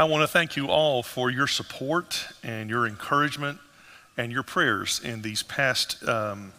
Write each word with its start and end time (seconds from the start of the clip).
I 0.00 0.04
want 0.04 0.22
to 0.22 0.26
thank 0.26 0.56
you 0.56 0.68
all 0.68 1.02
for 1.02 1.28
your 1.28 1.46
support 1.46 2.26
and 2.42 2.70
your 2.70 2.86
encouragement 2.86 3.58
and 4.16 4.32
your 4.32 4.42
prayers 4.42 4.98
in 5.04 5.20
these 5.20 5.42
past, 5.42 6.02
um, 6.08 6.54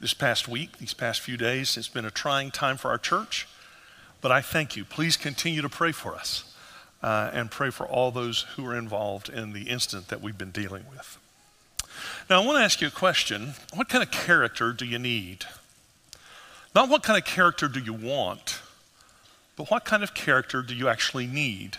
this 0.00 0.12
past 0.12 0.48
week, 0.48 0.78
these 0.78 0.92
past 0.92 1.20
few 1.20 1.36
days. 1.36 1.76
It's 1.76 1.86
been 1.86 2.04
a 2.04 2.10
trying 2.10 2.50
time 2.50 2.76
for 2.76 2.88
our 2.88 2.98
church, 2.98 3.46
but 4.20 4.32
I 4.32 4.40
thank 4.40 4.74
you. 4.74 4.84
Please 4.84 5.16
continue 5.16 5.62
to 5.62 5.68
pray 5.68 5.92
for 5.92 6.16
us 6.16 6.56
uh, 7.04 7.30
and 7.32 7.52
pray 7.52 7.70
for 7.70 7.86
all 7.86 8.10
those 8.10 8.40
who 8.56 8.66
are 8.66 8.76
involved 8.76 9.28
in 9.28 9.52
the 9.52 9.68
incident 9.68 10.08
that 10.08 10.20
we've 10.20 10.36
been 10.36 10.50
dealing 10.50 10.86
with. 10.90 11.18
Now, 12.28 12.42
I 12.42 12.44
want 12.44 12.58
to 12.58 12.64
ask 12.64 12.80
you 12.80 12.88
a 12.88 12.90
question. 12.90 13.54
What 13.74 13.88
kind 13.88 14.02
of 14.02 14.10
character 14.10 14.72
do 14.72 14.84
you 14.84 14.98
need? 14.98 15.44
Not 16.74 16.88
what 16.88 17.04
kind 17.04 17.16
of 17.16 17.24
character 17.24 17.68
do 17.68 17.78
you 17.78 17.92
want, 17.92 18.60
but 19.56 19.70
what 19.70 19.84
kind 19.84 20.02
of 20.02 20.14
character 20.14 20.62
do 20.62 20.74
you 20.74 20.88
actually 20.88 21.28
need? 21.28 21.78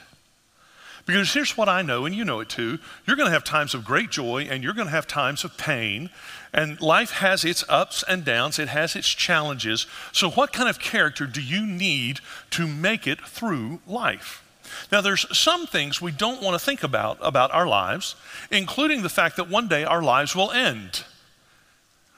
Because 1.08 1.34
here's 1.34 1.56
what 1.56 1.70
I 1.70 1.82
know, 1.82 2.06
and 2.06 2.14
you 2.14 2.26
know 2.26 2.42
it 2.42 2.50
too 2.50 2.80
you're 3.08 3.16
going 3.16 3.28
to 3.28 3.34
have 3.34 3.46
times 3.46 3.74
of 3.74 3.86
great 3.86 4.12
joy 4.12 4.48
and 4.52 4.64
you're 4.64 4.74
going 4.74 4.88
to 4.88 4.92
have 4.92 5.08
times 5.08 5.44
of 5.44 5.58
pain. 5.58 6.10
And 6.54 6.80
life 6.82 7.12
has 7.12 7.46
its 7.46 7.64
ups 7.70 8.04
and 8.08 8.26
downs, 8.26 8.60
it 8.60 8.68
has 8.68 8.96
its 8.96 9.08
challenges. 9.08 9.88
So, 10.12 10.30
what 10.30 10.52
kind 10.52 10.70
of 10.70 10.80
character 10.80 11.26
do 11.26 11.42
you 11.42 11.66
need 11.66 12.20
to 12.52 12.68
make 12.68 13.08
it 13.08 13.26
through 13.26 13.80
life? 13.88 14.44
Now, 14.92 15.00
there's 15.00 15.26
some 15.36 15.66
things 15.66 16.02
we 16.02 16.12
don't 16.12 16.42
want 16.42 16.60
to 16.60 16.64
think 16.64 16.84
about 16.84 17.18
about 17.22 17.52
our 17.54 17.68
lives, 17.68 18.16
including 18.52 19.02
the 19.02 19.10
fact 19.10 19.38
that 19.38 19.50
one 19.50 19.70
day 19.70 19.86
our 19.86 20.04
lives 20.04 20.36
will 20.36 20.52
end. 20.52 21.06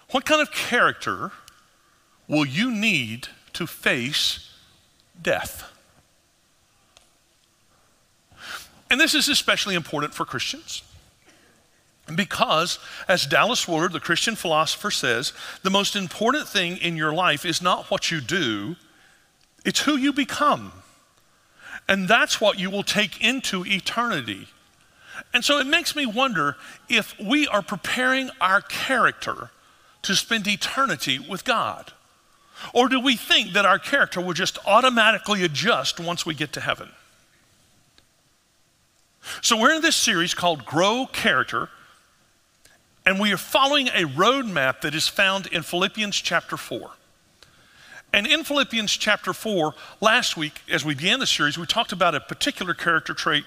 What 0.10 0.26
kind 0.26 0.42
of 0.42 0.52
character 0.52 1.32
will 2.28 2.46
you 2.46 2.72
need 2.72 3.28
to 3.54 3.68
face 3.68 4.50
death? 5.22 5.69
And 8.90 9.00
this 9.00 9.14
is 9.14 9.30
especially 9.30 9.76
important 9.76 10.14
for 10.14 10.26
Christians. 10.26 10.84
Because, 12.16 12.80
as 13.08 13.26
Dallas 13.26 13.68
Willard, 13.68 13.94
the 13.94 14.00
Christian 14.00 14.36
philosopher, 14.36 14.90
says, 14.90 15.32
the 15.62 15.70
most 15.70 15.96
important 15.96 16.48
thing 16.48 16.78
in 16.78 16.98
your 16.98 17.14
life 17.14 17.46
is 17.46 17.62
not 17.62 17.92
what 17.92 18.10
you 18.10 18.20
do, 18.20 18.76
it's 19.64 19.82
who 19.82 19.96
you 19.96 20.12
become. 20.12 20.72
And 21.88 22.08
that's 22.08 22.42
what 22.42 22.60
you 22.60 22.70
will 22.70 22.84
take 22.84 23.22
into 23.22 23.66
eternity. 23.66 24.48
And 25.34 25.44
so 25.44 25.60
it 25.60 25.68
makes 25.68 25.96
me 25.96 26.06
wonder 26.06 26.56
if 26.88 27.20
we 27.20 27.48
are 27.48 27.62
preparing 27.62 28.30
our 28.40 28.62
character 28.62 29.52
to 30.04 30.16
spend 30.16 30.48
eternity 30.48 31.20
with 31.20 31.44
God. 31.44 31.92
Or 32.74 32.90
do 32.90 33.00
we 33.00 33.16
think 33.16 33.54
that 33.54 33.66
our 33.66 33.80
character 33.80 34.22
will 34.22 34.34
just 34.34 34.58
automatically 34.66 35.44
adjust 35.44 36.00
once 36.00 36.26
we 36.26 36.34
get 36.34 36.54
to 36.54 36.62
heaven? 36.62 36.90
So, 39.42 39.58
we're 39.58 39.74
in 39.74 39.82
this 39.82 39.96
series 39.96 40.34
called 40.34 40.66
Grow 40.66 41.06
Character, 41.06 41.70
and 43.06 43.20
we 43.20 43.32
are 43.34 43.38
following 43.38 43.88
a 43.90 44.06
roadmap 44.06 44.82
that 44.82 44.96
is 44.96 45.08
found 45.08 45.48
in 45.48 45.62
Philippians 45.62 46.16
chapter 46.16 46.58
4. 46.58 46.92
And 48.12 48.26
in 48.26 48.44
Philippians 48.44 48.92
chapter 48.92 49.34
4, 49.34 49.74
last 50.02 50.36
week, 50.36 50.62
as 50.70 50.84
we 50.84 50.96
began 50.96 51.20
the 51.20 51.28
series, 51.28 51.58
we 51.58 51.66
talked 51.66 51.92
about 51.92 52.16
a 52.16 52.20
particular 52.20 52.74
character 52.74 53.14
trait, 53.14 53.44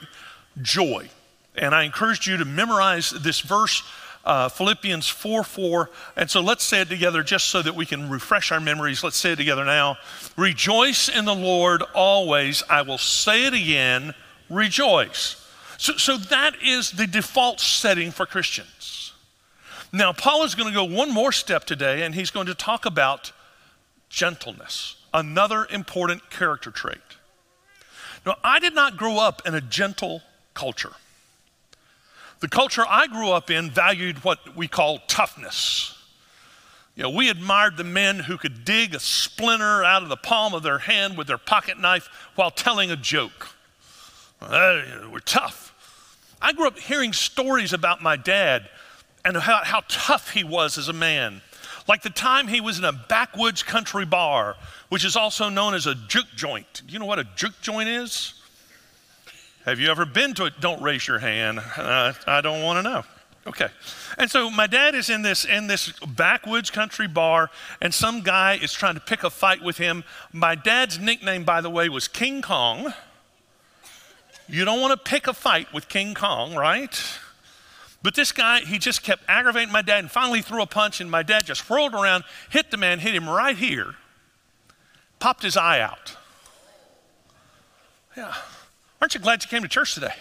joy. 0.60 1.08
And 1.56 1.74
I 1.74 1.82
encouraged 1.82 2.26
you 2.26 2.36
to 2.36 2.44
memorize 2.44 3.10
this 3.10 3.40
verse, 3.40 3.82
uh, 4.24 4.48
Philippians 4.48 5.08
4 5.08 5.42
4. 5.42 5.90
And 6.16 6.30
so 6.30 6.40
let's 6.40 6.62
say 6.62 6.82
it 6.82 6.88
together 6.88 7.22
just 7.24 7.46
so 7.46 7.60
that 7.62 7.74
we 7.74 7.86
can 7.86 8.08
refresh 8.08 8.52
our 8.52 8.60
memories. 8.60 9.02
Let's 9.02 9.16
say 9.16 9.32
it 9.32 9.36
together 9.36 9.64
now. 9.64 9.96
Rejoice 10.36 11.08
in 11.08 11.24
the 11.24 11.34
Lord 11.34 11.82
always. 11.94 12.62
I 12.70 12.82
will 12.82 12.98
say 12.98 13.46
it 13.46 13.54
again, 13.54 14.14
rejoice. 14.48 15.41
So, 15.82 15.96
so 15.96 16.16
that 16.16 16.62
is 16.62 16.92
the 16.92 17.08
default 17.08 17.58
setting 17.58 18.12
for 18.12 18.24
Christians. 18.24 19.14
Now, 19.92 20.12
Paul 20.12 20.44
is 20.44 20.54
going 20.54 20.68
to 20.68 20.72
go 20.72 20.84
one 20.84 21.10
more 21.12 21.32
step 21.32 21.64
today, 21.64 22.04
and 22.04 22.14
he's 22.14 22.30
going 22.30 22.46
to 22.46 22.54
talk 22.54 22.86
about 22.86 23.32
gentleness, 24.08 24.94
another 25.12 25.66
important 25.68 26.30
character 26.30 26.70
trait. 26.70 26.98
Now, 28.24 28.36
I 28.44 28.60
did 28.60 28.76
not 28.76 28.96
grow 28.96 29.18
up 29.18 29.42
in 29.44 29.56
a 29.56 29.60
gentle 29.60 30.22
culture. 30.54 30.92
The 32.38 32.48
culture 32.48 32.84
I 32.88 33.08
grew 33.08 33.32
up 33.32 33.50
in 33.50 33.68
valued 33.68 34.22
what 34.22 34.54
we 34.54 34.68
call 34.68 35.00
toughness. 35.08 35.98
You 36.94 37.02
know, 37.02 37.10
we 37.10 37.28
admired 37.28 37.76
the 37.76 37.82
men 37.82 38.20
who 38.20 38.38
could 38.38 38.64
dig 38.64 38.94
a 38.94 39.00
splinter 39.00 39.82
out 39.82 40.04
of 40.04 40.10
the 40.10 40.16
palm 40.16 40.54
of 40.54 40.62
their 40.62 40.78
hand 40.78 41.18
with 41.18 41.26
their 41.26 41.38
pocket 41.38 41.80
knife 41.80 42.08
while 42.36 42.52
telling 42.52 42.92
a 42.92 42.96
joke. 42.96 43.48
Uh, 44.40 44.82
we're 45.10 45.18
tough. 45.18 45.70
I 46.42 46.52
grew 46.52 46.66
up 46.66 46.78
hearing 46.78 47.12
stories 47.12 47.72
about 47.72 48.02
my 48.02 48.16
dad 48.16 48.68
and 49.24 49.36
how, 49.36 49.60
how 49.62 49.82
tough 49.86 50.30
he 50.30 50.42
was 50.42 50.76
as 50.76 50.88
a 50.88 50.92
man. 50.92 51.40
Like 51.88 52.02
the 52.02 52.10
time 52.10 52.48
he 52.48 52.60
was 52.60 52.78
in 52.78 52.84
a 52.84 52.92
backwoods 52.92 53.62
country 53.62 54.04
bar, 54.04 54.56
which 54.88 55.04
is 55.04 55.16
also 55.16 55.48
known 55.48 55.74
as 55.74 55.86
a 55.86 55.94
juke 55.94 56.26
joint. 56.34 56.82
Do 56.86 56.92
you 56.92 56.98
know 56.98 57.06
what 57.06 57.20
a 57.20 57.24
juke 57.36 57.60
joint 57.60 57.88
is? 57.88 58.34
Have 59.64 59.78
you 59.78 59.88
ever 59.88 60.04
been 60.04 60.34
to 60.34 60.46
it? 60.46 60.54
Don't 60.60 60.82
raise 60.82 61.06
your 61.06 61.20
hand. 61.20 61.60
Uh, 61.76 62.12
I 62.26 62.40
don't 62.40 62.62
want 62.62 62.84
to 62.84 62.90
know. 62.90 63.04
Okay. 63.46 63.68
And 64.18 64.30
so 64.30 64.50
my 64.50 64.66
dad 64.66 64.94
is 64.94 65.10
in 65.10 65.22
this 65.22 65.44
in 65.44 65.66
this 65.66 65.92
backwoods 66.00 66.70
country 66.70 67.08
bar, 67.08 67.50
and 67.80 67.92
some 67.92 68.22
guy 68.22 68.54
is 68.54 68.72
trying 68.72 68.94
to 68.94 69.00
pick 69.00 69.24
a 69.24 69.30
fight 69.30 69.62
with 69.62 69.78
him. 69.78 70.04
My 70.32 70.54
dad's 70.54 70.98
nickname, 70.98 71.44
by 71.44 71.60
the 71.60 71.70
way, 71.70 71.88
was 71.88 72.08
King 72.08 72.42
Kong. 72.42 72.92
You 74.48 74.64
don't 74.64 74.80
want 74.80 74.92
to 74.92 75.10
pick 75.10 75.26
a 75.26 75.32
fight 75.32 75.72
with 75.72 75.88
King 75.88 76.14
Kong, 76.14 76.54
right? 76.54 77.00
But 78.02 78.14
this 78.14 78.32
guy, 78.32 78.60
he 78.60 78.78
just 78.78 79.02
kept 79.02 79.22
aggravating 79.28 79.72
my 79.72 79.82
dad 79.82 80.00
and 80.00 80.10
finally 80.10 80.42
threw 80.42 80.62
a 80.62 80.66
punch, 80.66 81.00
and 81.00 81.10
my 81.10 81.22
dad 81.22 81.46
just 81.46 81.70
whirled 81.70 81.94
around, 81.94 82.24
hit 82.50 82.70
the 82.70 82.76
man, 82.76 82.98
hit 82.98 83.14
him 83.14 83.28
right 83.28 83.56
here, 83.56 83.94
popped 85.20 85.42
his 85.42 85.56
eye 85.56 85.80
out. 85.80 86.16
Yeah. 88.16 88.34
Aren't 89.00 89.14
you 89.14 89.20
glad 89.20 89.42
you 89.42 89.48
came 89.48 89.62
to 89.62 89.68
church 89.68 89.94
today? 89.94 90.14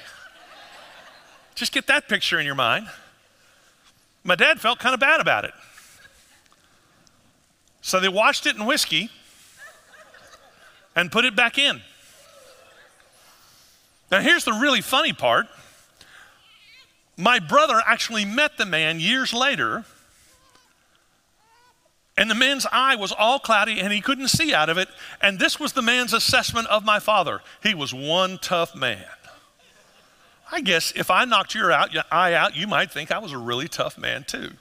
Just 1.55 1.71
get 1.71 1.87
that 1.87 2.07
picture 2.07 2.39
in 2.39 2.45
your 2.45 2.55
mind. 2.55 2.87
My 4.23 4.35
dad 4.35 4.61
felt 4.61 4.79
kind 4.79 4.93
of 4.93 4.99
bad 4.99 5.19
about 5.19 5.45
it. 5.45 5.53
So 7.81 7.99
they 7.99 8.09
washed 8.09 8.45
it 8.45 8.55
in 8.55 8.65
whiskey 8.65 9.09
and 10.95 11.11
put 11.11 11.25
it 11.25 11.35
back 11.35 11.57
in. 11.57 11.81
Now, 14.11 14.19
here's 14.19 14.43
the 14.43 14.53
really 14.53 14.81
funny 14.81 15.13
part. 15.13 15.47
My 17.17 17.39
brother 17.39 17.81
actually 17.85 18.25
met 18.25 18.57
the 18.57 18.65
man 18.65 18.99
years 18.99 19.33
later, 19.33 19.85
and 22.17 22.29
the 22.29 22.35
man's 22.35 22.67
eye 22.71 22.95
was 22.95 23.11
all 23.11 23.39
cloudy 23.39 23.79
and 23.79 23.91
he 23.91 24.01
couldn't 24.01 24.27
see 24.27 24.53
out 24.53 24.69
of 24.69 24.77
it. 24.77 24.89
And 25.21 25.39
this 25.39 25.59
was 25.59 25.73
the 25.73 25.81
man's 25.81 26.13
assessment 26.13 26.67
of 26.67 26.83
my 26.83 26.99
father. 26.99 27.41
He 27.63 27.73
was 27.73 27.93
one 27.93 28.37
tough 28.37 28.75
man. 28.75 29.05
I 30.51 30.59
guess 30.59 30.91
if 30.95 31.09
I 31.09 31.23
knocked 31.23 31.55
your, 31.55 31.71
out, 31.71 31.93
your 31.93 32.03
eye 32.11 32.33
out, 32.33 32.55
you 32.55 32.67
might 32.67 32.91
think 32.91 33.11
I 33.11 33.19
was 33.19 33.31
a 33.31 33.37
really 33.37 33.69
tough 33.69 33.97
man 33.97 34.25
too. 34.25 34.51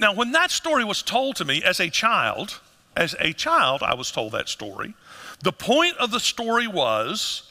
Now, 0.00 0.12
when 0.12 0.32
that 0.32 0.50
story 0.50 0.84
was 0.84 1.02
told 1.02 1.36
to 1.36 1.44
me 1.44 1.62
as 1.62 1.78
a 1.78 1.88
child, 1.88 2.60
as 2.96 3.14
a 3.20 3.32
child, 3.32 3.82
I 3.82 3.94
was 3.94 4.10
told 4.10 4.32
that 4.32 4.48
story. 4.48 4.94
The 5.42 5.52
point 5.52 5.96
of 5.98 6.10
the 6.10 6.18
story 6.18 6.66
was 6.66 7.48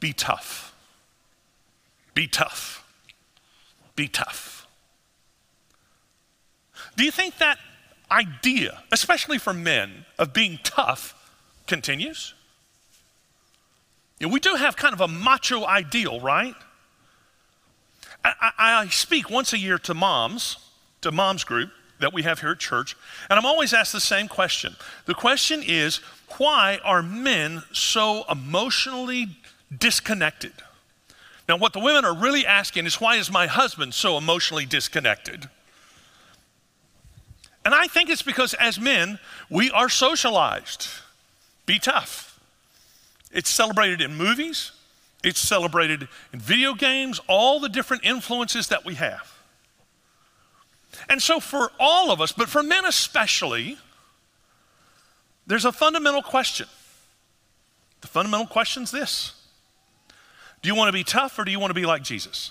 be 0.00 0.12
tough. 0.12 0.74
Be 2.14 2.26
tough. 2.26 2.84
Be 3.96 4.08
tough. 4.08 4.66
Do 6.96 7.04
you 7.04 7.10
think 7.10 7.38
that 7.38 7.58
idea, 8.10 8.82
especially 8.92 9.38
for 9.38 9.52
men, 9.52 10.04
of 10.18 10.32
being 10.32 10.58
tough 10.62 11.14
continues? 11.66 12.34
You 14.18 14.28
know, 14.28 14.32
we 14.32 14.40
do 14.40 14.54
have 14.54 14.76
kind 14.76 14.94
of 14.94 15.00
a 15.00 15.08
macho 15.08 15.64
ideal, 15.64 16.20
right? 16.20 16.54
I, 18.24 18.32
I, 18.40 18.52
I, 18.82 18.86
speak 18.88 19.28
once 19.28 19.52
a 19.52 19.58
year 19.58 19.78
to 19.78 19.94
moms, 19.94 20.56
to 21.02 21.12
moms 21.12 21.44
group 21.44 21.70
that 22.00 22.12
we 22.12 22.22
have 22.22 22.40
here 22.40 22.50
at 22.50 22.58
church, 22.58 22.96
and 23.28 23.38
I'm 23.38 23.44
always 23.44 23.74
asked 23.74 23.92
the 23.92 24.00
same 24.00 24.28
question. 24.28 24.76
The 25.06 25.14
question 25.14 25.62
is, 25.64 25.96
why 26.38 26.78
are 26.84 27.02
men 27.02 27.62
so 27.72 28.24
emotionally 28.30 29.36
disconnected. 29.76 30.52
Now, 31.48 31.56
what 31.56 31.72
the 31.72 31.80
women 31.80 32.04
are 32.04 32.14
really 32.14 32.46
asking 32.46 32.86
is, 32.86 33.00
why 33.00 33.16
is 33.16 33.30
my 33.30 33.46
husband 33.46 33.92
so 33.92 34.16
emotionally 34.16 34.64
disconnected? 34.64 35.48
And 37.64 37.74
I 37.74 37.86
think 37.86 38.10
it's 38.10 38.22
because 38.22 38.54
as 38.54 38.78
men, 38.78 39.18
we 39.50 39.70
are 39.70 39.88
socialized. 39.88 40.88
Be 41.66 41.78
tough. 41.78 42.38
It's 43.30 43.50
celebrated 43.50 44.00
in 44.00 44.14
movies, 44.16 44.72
it's 45.22 45.40
celebrated 45.40 46.06
in 46.32 46.38
video 46.38 46.74
games, 46.74 47.20
all 47.26 47.58
the 47.58 47.68
different 47.68 48.04
influences 48.04 48.68
that 48.68 48.84
we 48.84 48.94
have. 48.94 49.32
And 51.08 51.20
so, 51.20 51.40
for 51.40 51.72
all 51.80 52.10
of 52.10 52.20
us, 52.20 52.30
but 52.30 52.48
for 52.48 52.62
men 52.62 52.84
especially, 52.84 53.78
there's 55.46 55.64
a 55.64 55.72
fundamental 55.72 56.22
question. 56.22 56.68
The 58.02 58.08
fundamental 58.08 58.46
question 58.46 58.84
is 58.84 58.90
this 58.90 59.32
Do 60.64 60.68
you 60.68 60.74
want 60.74 60.88
to 60.88 60.94
be 60.94 61.04
tough 61.04 61.38
or 61.38 61.44
do 61.44 61.50
you 61.50 61.60
want 61.60 61.72
to 61.72 61.74
be 61.74 61.84
like 61.84 62.02
Jesus? 62.02 62.50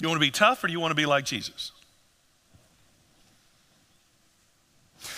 You 0.00 0.06
want 0.06 0.20
to 0.20 0.24
be 0.24 0.30
tough 0.30 0.62
or 0.62 0.68
do 0.68 0.72
you 0.72 0.78
want 0.78 0.92
to 0.92 0.96
be 0.96 1.04
like 1.04 1.24
Jesus? 1.24 1.72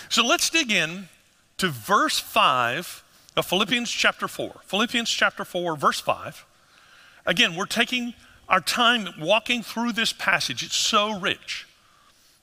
So 0.09 0.25
let's 0.25 0.49
dig 0.49 0.71
in 0.71 1.09
to 1.57 1.67
verse 1.67 2.17
5 2.17 3.03
of 3.37 3.45
Philippians 3.45 3.91
chapter 3.91 4.27
4. 4.27 4.61
Philippians 4.63 5.11
chapter 5.11 5.45
4, 5.45 5.75
verse 5.75 5.99
5. 5.99 6.43
Again, 7.27 7.55
we're 7.55 7.67
taking 7.67 8.15
our 8.47 8.61
time 8.61 9.09
walking 9.19 9.61
through 9.61 9.91
this 9.91 10.11
passage. 10.11 10.63
It's 10.63 10.75
so 10.75 11.19
rich. 11.19 11.67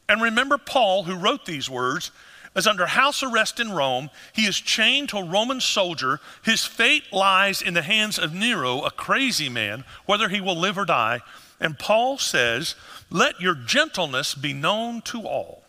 And 0.09 0.23
remember, 0.23 0.57
Paul, 0.57 1.03
who 1.03 1.17
wrote 1.17 1.47
these 1.47 1.69
words, 1.69 2.13
is 2.57 2.67
under 2.67 2.87
house 2.87 3.23
arrest 3.23 3.61
in 3.61 3.71
Rome. 3.71 4.11
He 4.33 4.47
is 4.47 4.59
chained 4.59 5.11
to 5.11 5.19
a 5.19 5.25
Roman 5.25 5.61
soldier. 5.61 6.21
His 6.43 6.65
fate 6.65 7.13
lies 7.13 7.61
in 7.61 7.75
the 7.75 7.83
hands 7.83 8.19
of 8.19 8.35
Nero, 8.35 8.81
a 8.81 8.91
crazy 8.91 9.49
man, 9.49 9.85
whether 10.07 10.29
he 10.31 10.41
will 10.41 10.57
live 10.57 10.79
or 10.79 10.87
die. 10.87 11.21
And 11.61 11.79
Paul 11.79 12.19
says, 12.19 12.75
Let 13.11 13.41
your 13.41 13.55
gentleness 13.55 14.35
be 14.35 14.55
known 14.55 15.03
to 15.03 15.23
all. 15.23 15.63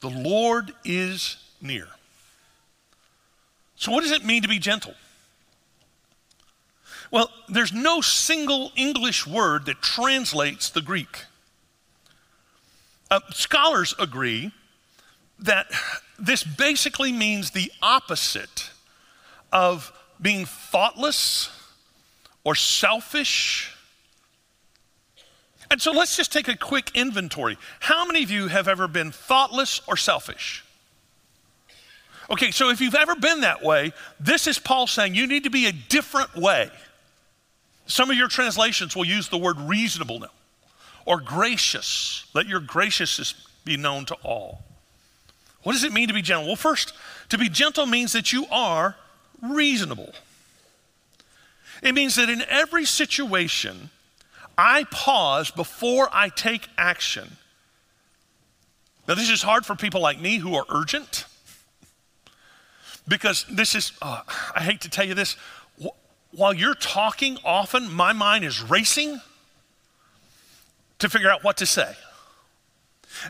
The 0.00 0.10
Lord 0.10 0.72
is 0.84 1.38
near. 1.62 1.88
So, 3.76 3.90
what 3.90 4.02
does 4.02 4.12
it 4.12 4.24
mean 4.24 4.42
to 4.42 4.48
be 4.48 4.58
gentle? 4.58 4.94
Well, 7.10 7.30
there's 7.48 7.72
no 7.72 8.00
single 8.00 8.72
English 8.76 9.26
word 9.26 9.66
that 9.66 9.80
translates 9.80 10.68
the 10.70 10.82
Greek. 10.82 11.24
Uh, 13.10 13.20
scholars 13.30 13.94
agree 13.98 14.52
that 15.38 15.66
this 16.18 16.42
basically 16.42 17.12
means 17.12 17.50
the 17.50 17.70
opposite 17.82 18.70
of 19.52 19.92
being 20.20 20.46
thoughtless 20.46 21.50
or 22.44 22.54
selfish. 22.54 23.72
And 25.70 25.82
so 25.82 25.92
let's 25.92 26.16
just 26.16 26.32
take 26.32 26.48
a 26.48 26.56
quick 26.56 26.90
inventory. 26.94 27.58
How 27.80 28.06
many 28.06 28.22
of 28.22 28.30
you 28.30 28.48
have 28.48 28.68
ever 28.68 28.88
been 28.88 29.10
thoughtless 29.10 29.80
or 29.86 29.96
selfish? 29.96 30.64
Okay, 32.30 32.50
so 32.50 32.70
if 32.70 32.80
you've 32.80 32.94
ever 32.94 33.14
been 33.14 33.42
that 33.42 33.62
way, 33.62 33.92
this 34.18 34.46
is 34.46 34.58
Paul 34.58 34.86
saying 34.86 35.14
you 35.14 35.26
need 35.26 35.44
to 35.44 35.50
be 35.50 35.66
a 35.66 35.72
different 35.72 36.34
way. 36.36 36.70
Some 37.86 38.10
of 38.10 38.16
your 38.16 38.28
translations 38.28 38.96
will 38.96 39.04
use 39.04 39.28
the 39.28 39.38
word 39.38 39.60
reasonable 39.60 40.20
now 40.20 40.30
or 41.04 41.20
gracious. 41.20 42.26
Let 42.34 42.46
your 42.46 42.60
graciousness 42.60 43.34
be 43.64 43.76
known 43.76 44.06
to 44.06 44.14
all. 44.22 44.64
What 45.66 45.72
does 45.72 45.82
it 45.82 45.92
mean 45.92 46.06
to 46.06 46.14
be 46.14 46.22
gentle? 46.22 46.46
Well, 46.46 46.54
first, 46.54 46.92
to 47.30 47.38
be 47.38 47.48
gentle 47.48 47.86
means 47.86 48.12
that 48.12 48.32
you 48.32 48.46
are 48.52 48.94
reasonable. 49.42 50.12
It 51.82 51.92
means 51.92 52.14
that 52.14 52.30
in 52.30 52.44
every 52.48 52.84
situation, 52.84 53.90
I 54.56 54.84
pause 54.92 55.50
before 55.50 56.08
I 56.12 56.28
take 56.28 56.68
action. 56.78 57.38
Now, 59.08 59.16
this 59.16 59.28
is 59.28 59.42
hard 59.42 59.66
for 59.66 59.74
people 59.74 60.00
like 60.00 60.20
me 60.20 60.36
who 60.36 60.54
are 60.54 60.64
urgent 60.68 61.24
because 63.08 63.44
this 63.50 63.74
is, 63.74 63.90
uh, 64.00 64.20
I 64.54 64.62
hate 64.62 64.82
to 64.82 64.88
tell 64.88 65.04
you 65.04 65.14
this, 65.14 65.36
while 66.30 66.54
you're 66.54 66.74
talking, 66.76 67.38
often 67.44 67.92
my 67.92 68.12
mind 68.12 68.44
is 68.44 68.62
racing 68.62 69.20
to 71.00 71.08
figure 71.08 71.28
out 71.28 71.42
what 71.42 71.56
to 71.56 71.66
say. 71.66 71.96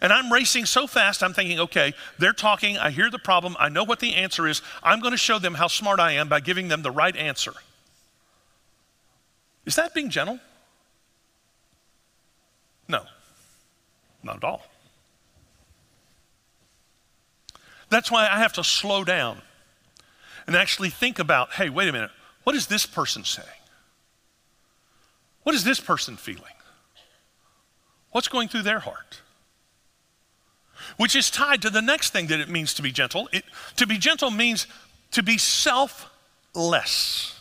And 0.03 0.13
I'm 0.13 0.33
racing 0.33 0.67
so 0.67 0.87
fast, 0.87 1.23
I'm 1.23 1.33
thinking, 1.33 1.61
okay, 1.61 1.95
they're 2.19 2.33
talking, 2.33 2.79
I 2.79 2.91
hear 2.91 3.11
the 3.11 3.19
problem, 3.19 3.57
I 3.59 3.69
know 3.69 3.85
what 3.85 4.01
the 4.01 4.15
answer 4.15 4.47
is. 4.47 4.63
I'm 4.83 5.01
going 5.01 5.13
to 5.13 5.19
show 5.19 5.39
them 5.39 5.55
how 5.55 5.69
smart 5.69 6.01
I 6.01 6.13
am 6.13 6.29
by 6.29 6.41
giving 6.41 6.69
them 6.69 6.83
the 6.83 6.91
right 6.91 7.17
answer. 7.17 7.53
Is 9.65 9.77
that 9.77 9.95
being 9.95 10.11
gentle? 10.11 10.39
No, 12.89 13.03
not 14.23 14.37
at 14.37 14.45
all. 14.45 14.65
That's 17.89 18.11
why 18.11 18.29
I 18.29 18.39
have 18.39 18.53
to 18.55 18.65
slow 18.65 19.05
down 19.05 19.43
and 20.47 20.57
actually 20.57 20.91
think 20.91 21.19
about 21.19 21.53
hey, 21.55 21.69
wait 21.69 21.89
a 21.89 21.93
minute, 21.93 22.11
what 22.45 22.55
is 22.55 22.67
this 22.67 22.87
person 22.87 23.25
saying? 23.25 23.49
What 25.43 25.55
is 25.55 25.65
this 25.65 25.81
person 25.81 26.17
feeling? 26.17 26.43
What's 28.11 28.29
going 28.29 28.49
through 28.49 28.63
their 28.63 28.81
heart? 28.81 29.21
Which 30.97 31.17
is 31.17 31.31
tied 31.31 31.63
to 31.63 31.71
the 31.71 31.83
next 31.83 32.13
thing 32.13 32.27
that 32.29 32.41
it 32.41 32.49
means 32.49 32.75
to 32.75 32.83
be 32.83 32.93
gentle. 32.93 33.29
It, 33.33 33.45
to 33.77 33.87
be 33.87 33.99
gentle 33.99 34.31
means 34.31 34.67
to 35.13 35.23
be 35.23 35.39
selfless. 35.39 37.33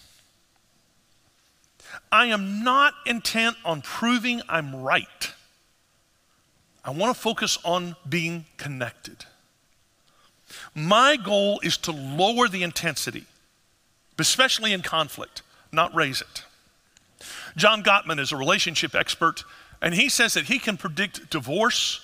I 2.11 2.27
am 2.27 2.63
not 2.63 2.93
intent 3.05 3.57
on 3.65 3.81
proving 3.81 4.41
I'm 4.47 4.75
right. 4.75 5.33
I 6.83 6.91
want 6.91 7.15
to 7.15 7.19
focus 7.19 7.57
on 7.65 7.95
being 8.07 8.45
connected. 8.57 9.25
My 10.73 11.17
goal 11.17 11.59
is 11.63 11.77
to 11.79 11.91
lower 11.91 12.47
the 12.47 12.63
intensity, 12.63 13.25
especially 14.19 14.71
in 14.71 14.81
conflict, 14.81 15.41
not 15.71 15.93
raise 15.95 16.21
it. 16.21 16.43
John 17.57 17.83
Gottman 17.83 18.19
is 18.19 18.31
a 18.31 18.37
relationship 18.37 18.93
expert, 18.93 19.43
and 19.81 19.93
he 19.93 20.09
says 20.09 20.35
that 20.35 20.45
he 20.45 20.59
can 20.59 20.77
predict 20.77 21.29
divorce 21.29 22.01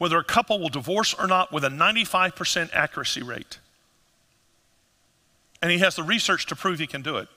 whether 0.00 0.16
a 0.16 0.24
couple 0.24 0.58
will 0.58 0.70
divorce 0.70 1.12
or 1.12 1.26
not 1.26 1.52
with 1.52 1.62
a 1.62 1.68
95% 1.68 2.70
accuracy 2.72 3.22
rate. 3.22 3.58
And 5.60 5.70
he 5.70 5.76
has 5.80 5.94
the 5.94 6.02
research 6.02 6.46
to 6.46 6.56
prove 6.56 6.78
he 6.78 6.86
can 6.86 7.02
do 7.02 7.18
it. 7.18 7.28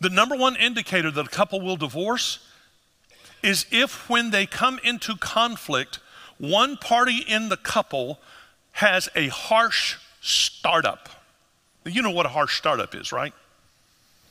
The 0.00 0.08
number 0.08 0.34
one 0.34 0.56
indicator 0.56 1.10
that 1.10 1.26
a 1.26 1.28
couple 1.28 1.60
will 1.60 1.76
divorce 1.76 2.38
is 3.42 3.66
if, 3.70 4.08
when 4.08 4.30
they 4.30 4.46
come 4.46 4.80
into 4.82 5.16
conflict, 5.16 5.98
one 6.38 6.78
party 6.78 7.18
in 7.28 7.50
the 7.50 7.58
couple 7.58 8.18
has 8.72 9.10
a 9.14 9.28
harsh 9.28 9.96
startup. 10.22 11.10
You 11.84 12.00
know 12.00 12.10
what 12.10 12.24
a 12.24 12.30
harsh 12.30 12.56
startup 12.56 12.94
is, 12.94 13.12
right? 13.12 13.34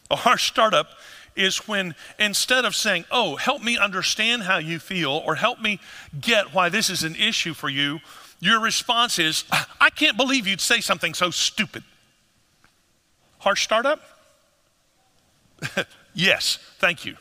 A 0.09 0.15
harsh 0.15 0.47
startup 0.47 0.87
is 1.35 1.67
when 1.67 1.95
instead 2.19 2.65
of 2.65 2.75
saying, 2.75 3.05
Oh, 3.11 3.35
help 3.35 3.63
me 3.63 3.77
understand 3.77 4.43
how 4.43 4.57
you 4.57 4.79
feel 4.79 5.11
or 5.25 5.35
help 5.35 5.59
me 5.59 5.79
get 6.19 6.53
why 6.53 6.69
this 6.69 6.89
is 6.89 7.03
an 7.03 7.15
issue 7.15 7.53
for 7.53 7.69
you, 7.69 7.99
your 8.39 8.59
response 8.59 9.19
is, 9.19 9.43
I 9.79 9.89
can't 9.91 10.17
believe 10.17 10.47
you'd 10.47 10.61
say 10.61 10.81
something 10.81 11.13
so 11.13 11.29
stupid. 11.29 11.83
Harsh 13.39 13.63
startup? 13.63 14.01
yes, 16.13 16.57
thank 16.79 17.05
you. 17.05 17.15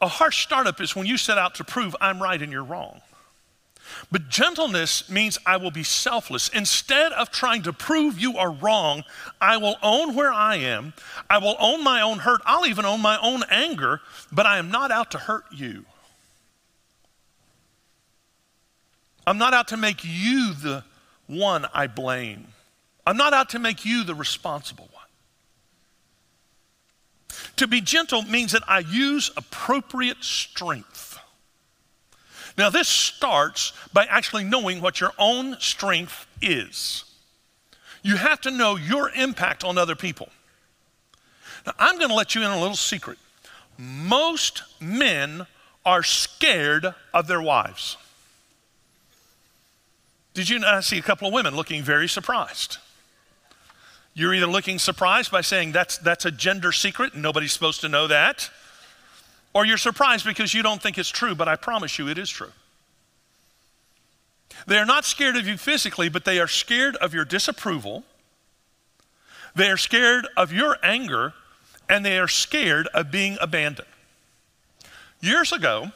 A 0.00 0.08
harsh 0.08 0.42
startup 0.42 0.80
is 0.80 0.96
when 0.96 1.06
you 1.06 1.16
set 1.16 1.38
out 1.38 1.54
to 1.56 1.64
prove 1.64 1.94
I'm 2.00 2.20
right 2.20 2.42
and 2.42 2.50
you're 2.50 2.64
wrong. 2.64 3.00
But 4.10 4.28
gentleness 4.28 5.08
means 5.08 5.38
I 5.46 5.56
will 5.56 5.70
be 5.70 5.82
selfless. 5.82 6.48
Instead 6.48 7.12
of 7.12 7.30
trying 7.30 7.62
to 7.62 7.72
prove 7.72 8.18
you 8.18 8.36
are 8.36 8.50
wrong, 8.50 9.04
I 9.40 9.56
will 9.56 9.76
own 9.82 10.14
where 10.14 10.32
I 10.32 10.56
am. 10.56 10.92
I 11.30 11.38
will 11.38 11.56
own 11.58 11.82
my 11.82 12.00
own 12.00 12.18
hurt. 12.18 12.42
I'll 12.44 12.66
even 12.66 12.84
own 12.84 13.00
my 13.00 13.18
own 13.22 13.42
anger, 13.50 14.00
but 14.30 14.46
I 14.46 14.58
am 14.58 14.70
not 14.70 14.90
out 14.90 15.10
to 15.12 15.18
hurt 15.18 15.44
you. 15.50 15.84
I'm 19.26 19.38
not 19.38 19.54
out 19.54 19.68
to 19.68 19.76
make 19.76 20.00
you 20.02 20.52
the 20.54 20.84
one 21.26 21.66
I 21.72 21.86
blame. 21.86 22.48
I'm 23.06 23.16
not 23.16 23.32
out 23.32 23.50
to 23.50 23.58
make 23.58 23.84
you 23.84 24.04
the 24.04 24.14
responsible 24.14 24.88
one. 24.92 25.02
To 27.56 27.66
be 27.66 27.80
gentle 27.80 28.22
means 28.22 28.52
that 28.52 28.62
I 28.68 28.80
use 28.80 29.30
appropriate 29.36 30.22
strength. 30.24 31.11
Now, 32.58 32.70
this 32.70 32.88
starts 32.88 33.72
by 33.92 34.04
actually 34.04 34.44
knowing 34.44 34.80
what 34.80 35.00
your 35.00 35.12
own 35.18 35.58
strength 35.58 36.26
is. 36.40 37.04
You 38.02 38.16
have 38.16 38.40
to 38.42 38.50
know 38.50 38.76
your 38.76 39.10
impact 39.10 39.64
on 39.64 39.78
other 39.78 39.94
people. 39.94 40.28
Now, 41.66 41.72
I'm 41.78 41.96
going 41.96 42.10
to 42.10 42.14
let 42.14 42.34
you 42.34 42.42
in 42.42 42.50
a 42.50 42.60
little 42.60 42.76
secret. 42.76 43.18
Most 43.78 44.62
men 44.80 45.46
are 45.84 46.02
scared 46.02 46.94
of 47.14 47.26
their 47.26 47.40
wives. 47.40 47.96
Did 50.34 50.48
you 50.48 50.58
not 50.58 50.84
see 50.84 50.98
a 50.98 51.02
couple 51.02 51.28
of 51.28 51.34
women 51.34 51.54
looking 51.54 51.82
very 51.82 52.08
surprised? 52.08 52.78
You're 54.14 54.34
either 54.34 54.46
looking 54.46 54.78
surprised 54.78 55.30
by 55.30 55.40
saying 55.40 55.72
that's, 55.72 55.98
that's 55.98 56.24
a 56.24 56.30
gender 56.30 56.72
secret 56.72 57.14
and 57.14 57.22
nobody's 57.22 57.52
supposed 57.52 57.80
to 57.82 57.88
know 57.88 58.06
that, 58.08 58.50
or 59.54 59.66
you're 59.66 59.76
surprised 59.76 60.24
because 60.24 60.54
you 60.54 60.62
don't 60.62 60.82
think 60.82 60.98
it's 60.98 61.10
true, 61.10 61.34
but 61.34 61.48
I 61.48 61.56
promise 61.56 61.98
you 61.98 62.08
it 62.08 62.18
is 62.18 62.30
true. 62.30 62.52
They 64.66 64.78
are 64.78 64.86
not 64.86 65.04
scared 65.04 65.36
of 65.36 65.46
you 65.46 65.56
physically, 65.56 66.08
but 66.08 66.24
they 66.24 66.38
are 66.38 66.48
scared 66.48 66.96
of 66.96 67.14
your 67.14 67.24
disapproval. 67.24 68.04
They 69.54 69.68
are 69.68 69.76
scared 69.76 70.26
of 70.36 70.52
your 70.52 70.76
anger, 70.82 71.34
and 71.88 72.04
they 72.04 72.18
are 72.18 72.28
scared 72.28 72.86
of 72.88 73.10
being 73.10 73.36
abandoned. 73.40 73.88
Years 75.20 75.52
ago, 75.52 75.92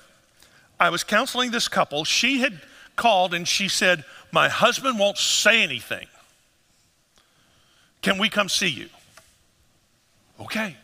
I 0.78 0.90
was 0.90 1.04
counseling 1.04 1.50
this 1.50 1.68
couple. 1.68 2.04
She 2.04 2.40
had 2.40 2.60
called 2.96 3.34
and 3.34 3.46
she 3.46 3.68
said, 3.68 4.04
My 4.32 4.48
husband 4.48 4.98
won't 4.98 5.18
say 5.18 5.62
anything. 5.62 6.06
Can 8.02 8.18
we 8.18 8.28
come 8.28 8.48
see 8.48 8.68
you? 8.68 8.88
Okay. 10.40 10.76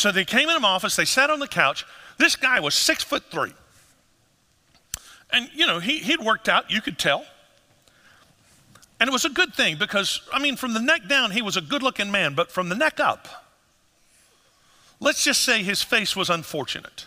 So 0.00 0.10
they 0.10 0.24
came 0.24 0.48
in 0.48 0.62
my 0.62 0.68
office, 0.68 0.96
they 0.96 1.04
sat 1.04 1.28
on 1.28 1.40
the 1.40 1.46
couch. 1.46 1.84
This 2.16 2.34
guy 2.34 2.58
was 2.58 2.74
six 2.74 3.04
foot 3.04 3.22
three. 3.30 3.52
And, 5.30 5.50
you 5.52 5.66
know, 5.66 5.78
he, 5.78 5.98
he'd 5.98 6.20
worked 6.20 6.48
out, 6.48 6.70
you 6.70 6.80
could 6.80 6.98
tell. 6.98 7.26
And 8.98 9.08
it 9.08 9.12
was 9.12 9.26
a 9.26 9.30
good 9.30 9.52
thing 9.52 9.76
because, 9.76 10.22
I 10.32 10.38
mean, 10.38 10.56
from 10.56 10.72
the 10.72 10.80
neck 10.80 11.06
down, 11.06 11.32
he 11.32 11.42
was 11.42 11.58
a 11.58 11.60
good 11.60 11.82
looking 11.82 12.10
man, 12.10 12.34
but 12.34 12.50
from 12.50 12.70
the 12.70 12.74
neck 12.74 12.98
up, 12.98 13.28
let's 15.00 15.22
just 15.22 15.42
say 15.42 15.62
his 15.62 15.82
face 15.82 16.16
was 16.16 16.30
unfortunate. 16.30 17.06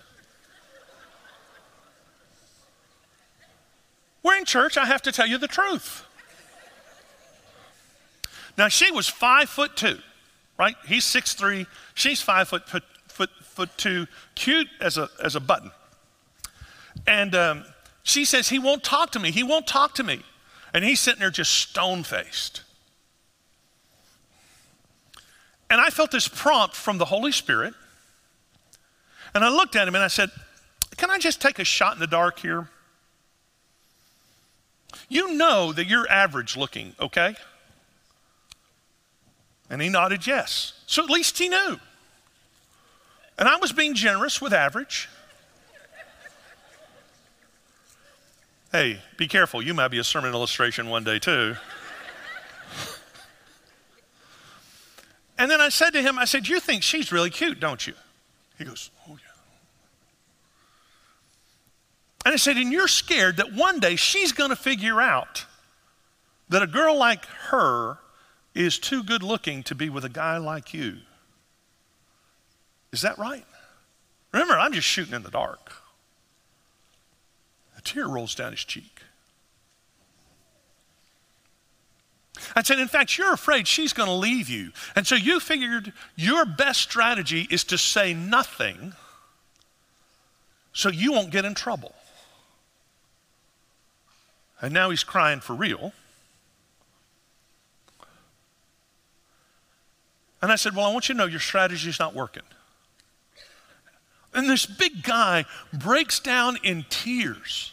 We're 4.22 4.38
in 4.38 4.46
church, 4.46 4.78
I 4.78 4.86
have 4.86 5.02
to 5.02 5.12
tell 5.12 5.26
you 5.26 5.40
the 5.40 5.48
truth. 5.48 6.06
Now, 8.56 8.68
she 8.68 8.92
was 8.92 9.08
five 9.08 9.50
foot 9.50 9.76
two, 9.76 9.98
right? 10.58 10.76
He's 10.88 11.06
six 11.06 11.34
three, 11.34 11.66
she's 11.94 12.22
five 12.22 12.48
foot, 12.50 12.68
foot, 12.68 12.84
foot, 13.08 13.30
foot 13.42 13.70
two, 13.78 14.08
cute 14.36 14.68
as 14.80 14.98
a, 14.98 15.10
as 15.24 15.36
a 15.36 15.40
button. 15.40 15.72
And 17.08 17.36
um, 17.36 17.66
she 18.04 18.26
says, 18.26 18.50
He 18.50 18.60
won't 18.60 18.84
talk 18.84 19.12
to 19.12 19.20
me, 19.20 19.32
he 19.32 19.44
won't 19.44 19.68
talk 19.68 19.96
to 19.96 20.04
me. 20.04 20.22
And 20.74 20.84
he's 20.84 21.00
sitting 21.00 21.20
there 21.20 21.30
just 21.30 21.52
stone 21.52 22.04
faced. 22.04 22.64
And 25.70 25.80
I 25.80 25.90
felt 25.90 26.12
this 26.12 26.28
prompt 26.28 26.76
from 26.76 26.98
the 26.98 27.06
Holy 27.06 27.32
Spirit. 27.32 27.74
And 29.36 29.44
I 29.44 29.50
looked 29.50 29.76
at 29.76 29.88
him 29.88 29.96
and 29.96 30.04
I 30.04 30.08
said, 30.08 30.30
Can 30.98 31.10
I 31.10 31.18
just 31.18 31.42
take 31.42 31.60
a 31.60 31.64
shot 31.64 31.94
in 31.94 32.00
the 32.00 32.08
dark 32.08 32.40
here? 32.40 32.70
You 35.10 35.34
know 35.34 35.74
that 35.74 35.88
you're 35.88 36.10
average 36.10 36.56
looking, 36.56 36.96
okay? 37.00 37.36
And 39.74 39.82
he 39.82 39.90
nodded 39.90 40.28
yes. 40.28 40.74
So 40.86 41.04
at 41.04 41.10
least 41.10 41.40
he 41.40 41.50
knew. 41.50 41.80
And 43.40 43.50
I 43.50 43.56
was 43.56 43.72
being 43.72 43.96
generous 43.96 44.40
with 44.40 44.54
average. 44.54 45.10
Hey, 48.72 49.02
be 49.18 49.28
careful. 49.28 49.64
You 49.64 49.74
might 49.74 49.88
be 49.88 49.98
a 49.98 50.04
sermon 50.04 50.32
illustration 50.32 50.90
one 50.90 51.04
day, 51.04 51.18
too. 51.18 51.56
and 55.40 55.50
then 55.50 55.60
I 55.60 55.70
said 55.70 55.90
to 55.94 56.04
him, 56.04 56.20
I 56.20 56.26
said, 56.26 56.48
You 56.48 56.60
think 56.60 56.84
she's 56.84 57.12
really 57.12 57.32
cute, 57.32 57.60
don't 57.60 57.88
you? 57.88 57.96
He 58.60 58.66
goes, 58.66 58.92
Oh, 59.10 59.14
yeah. 59.14 59.18
And 62.26 62.34
I 62.34 62.38
said, 62.38 62.58
And 62.58 62.72
you're 62.72 62.88
scared 62.88 63.38
that 63.38 63.54
one 63.54 63.80
day 63.80 63.96
she's 63.96 64.34
going 64.34 64.52
to 64.52 64.56
figure 64.56 65.02
out 65.02 65.48
that 66.50 66.62
a 66.62 66.68
girl 66.68 66.96
like 66.96 67.26
her 67.26 67.98
is 68.54 68.78
too 68.78 69.04
good 69.04 69.24
looking 69.24 69.64
to 69.64 69.76
be 69.76 69.90
with 69.90 70.06
a 70.06 70.10
guy 70.10 70.38
like 70.38 70.74
you. 70.74 70.98
Is 72.92 73.02
that 73.02 73.18
right? 73.18 73.46
Remember, 74.32 74.58
I'm 74.58 74.74
just 74.74 74.88
shooting 74.88 75.14
in 75.14 75.24
the 75.24 75.32
dark 75.32 75.74
A 77.78 77.82
tear 77.82 78.08
rolls 78.08 78.36
down 78.36 78.52
his 78.52 78.64
cheek. 78.64 79.02
I 82.56 82.62
said, 82.62 82.80
in 82.80 82.88
fact, 82.88 83.18
you're 83.18 83.34
afraid 83.34 83.68
she's 83.68 83.94
going 83.94 84.10
to 84.10 84.16
leave 84.16 84.50
you. 84.50 84.72
And 84.96 85.08
so 85.08 85.16
you 85.16 85.40
figured 85.40 85.94
your 86.16 86.46
best 86.46 86.82
strategy 86.82 87.48
is 87.50 87.64
to 87.66 87.78
say 87.78 88.14
nothing 88.14 88.94
so 90.74 90.90
you 90.90 91.14
won't 91.14 91.32
get 91.32 91.46
in 91.46 91.54
trouble. 91.54 91.94
And 94.62 94.74
now 94.74 94.90
he's 94.90 95.04
crying 95.04 95.40
for 95.40 95.54
real. 95.54 95.94
And 100.44 100.52
I 100.52 100.58
said, 100.58 100.76
Well, 100.76 100.86
I 100.86 100.92
want 100.92 101.08
you 101.08 101.16
to 101.16 101.18
know 101.18 101.26
your 101.26 101.40
strategy 101.40 101.88
is 101.88 102.00
not 102.00 102.14
working. 102.14 102.44
And 104.34 104.50
this 104.50 104.66
big 104.66 105.02
guy 105.02 105.46
breaks 105.72 106.20
down 106.20 106.58
in 106.64 106.86
tears. 106.90 107.72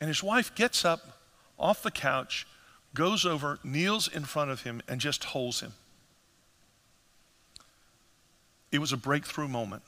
And 0.00 0.08
his 0.08 0.24
wife 0.24 0.52
gets 0.56 0.84
up 0.84 1.20
off 1.56 1.84
the 1.84 1.90
couch, 1.92 2.48
goes 2.94 3.24
over, 3.24 3.60
kneels 3.62 4.08
in 4.08 4.24
front 4.24 4.50
of 4.50 4.62
him, 4.62 4.82
and 4.88 5.00
just 5.00 5.22
holds 5.22 5.60
him. 5.60 5.74
It 8.72 8.80
was 8.80 8.92
a 8.92 8.96
breakthrough 8.96 9.46
moment. 9.46 9.82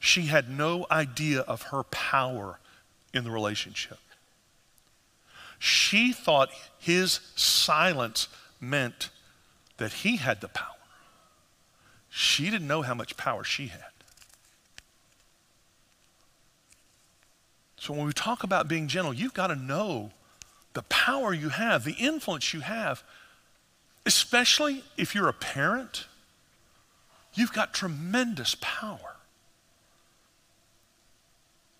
She 0.00 0.26
had 0.26 0.50
no 0.50 0.84
idea 0.90 1.40
of 1.40 1.62
her 1.62 1.84
power 1.84 2.58
in 3.14 3.24
the 3.24 3.30
relationship. 3.30 3.98
She 5.58 6.12
thought 6.12 6.50
his 6.78 7.20
silence 7.34 8.28
meant 8.60 9.10
that 9.78 9.92
he 9.92 10.16
had 10.16 10.40
the 10.40 10.48
power. 10.48 10.66
She 12.08 12.50
didn't 12.50 12.66
know 12.66 12.82
how 12.82 12.94
much 12.94 13.16
power 13.16 13.44
she 13.44 13.68
had. 13.68 13.82
So 17.76 17.94
when 17.94 18.06
we 18.06 18.12
talk 18.12 18.42
about 18.42 18.68
being 18.68 18.88
gentle, 18.88 19.14
you've 19.14 19.34
got 19.34 19.48
to 19.48 19.56
know 19.56 20.10
the 20.74 20.82
power 20.82 21.32
you 21.32 21.48
have, 21.50 21.84
the 21.84 21.92
influence 21.92 22.52
you 22.52 22.60
have, 22.60 23.02
especially 24.04 24.82
if 24.96 25.14
you're 25.14 25.28
a 25.28 25.32
parent. 25.32 26.06
You've 27.34 27.52
got 27.52 27.72
tremendous 27.72 28.56
power. 28.60 29.17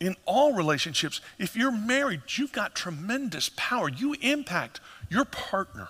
In 0.01 0.15
all 0.27 0.53
relationships, 0.53 1.21
if 1.39 1.57
you're 1.57 1.73
married, 1.73 2.23
you've 2.37 2.53
got 2.53 2.75
tremendous 2.75 3.51
power. 3.57 3.89
You 3.89 4.15
impact 4.21 4.81
your 5.11 5.25
partner. 5.25 5.89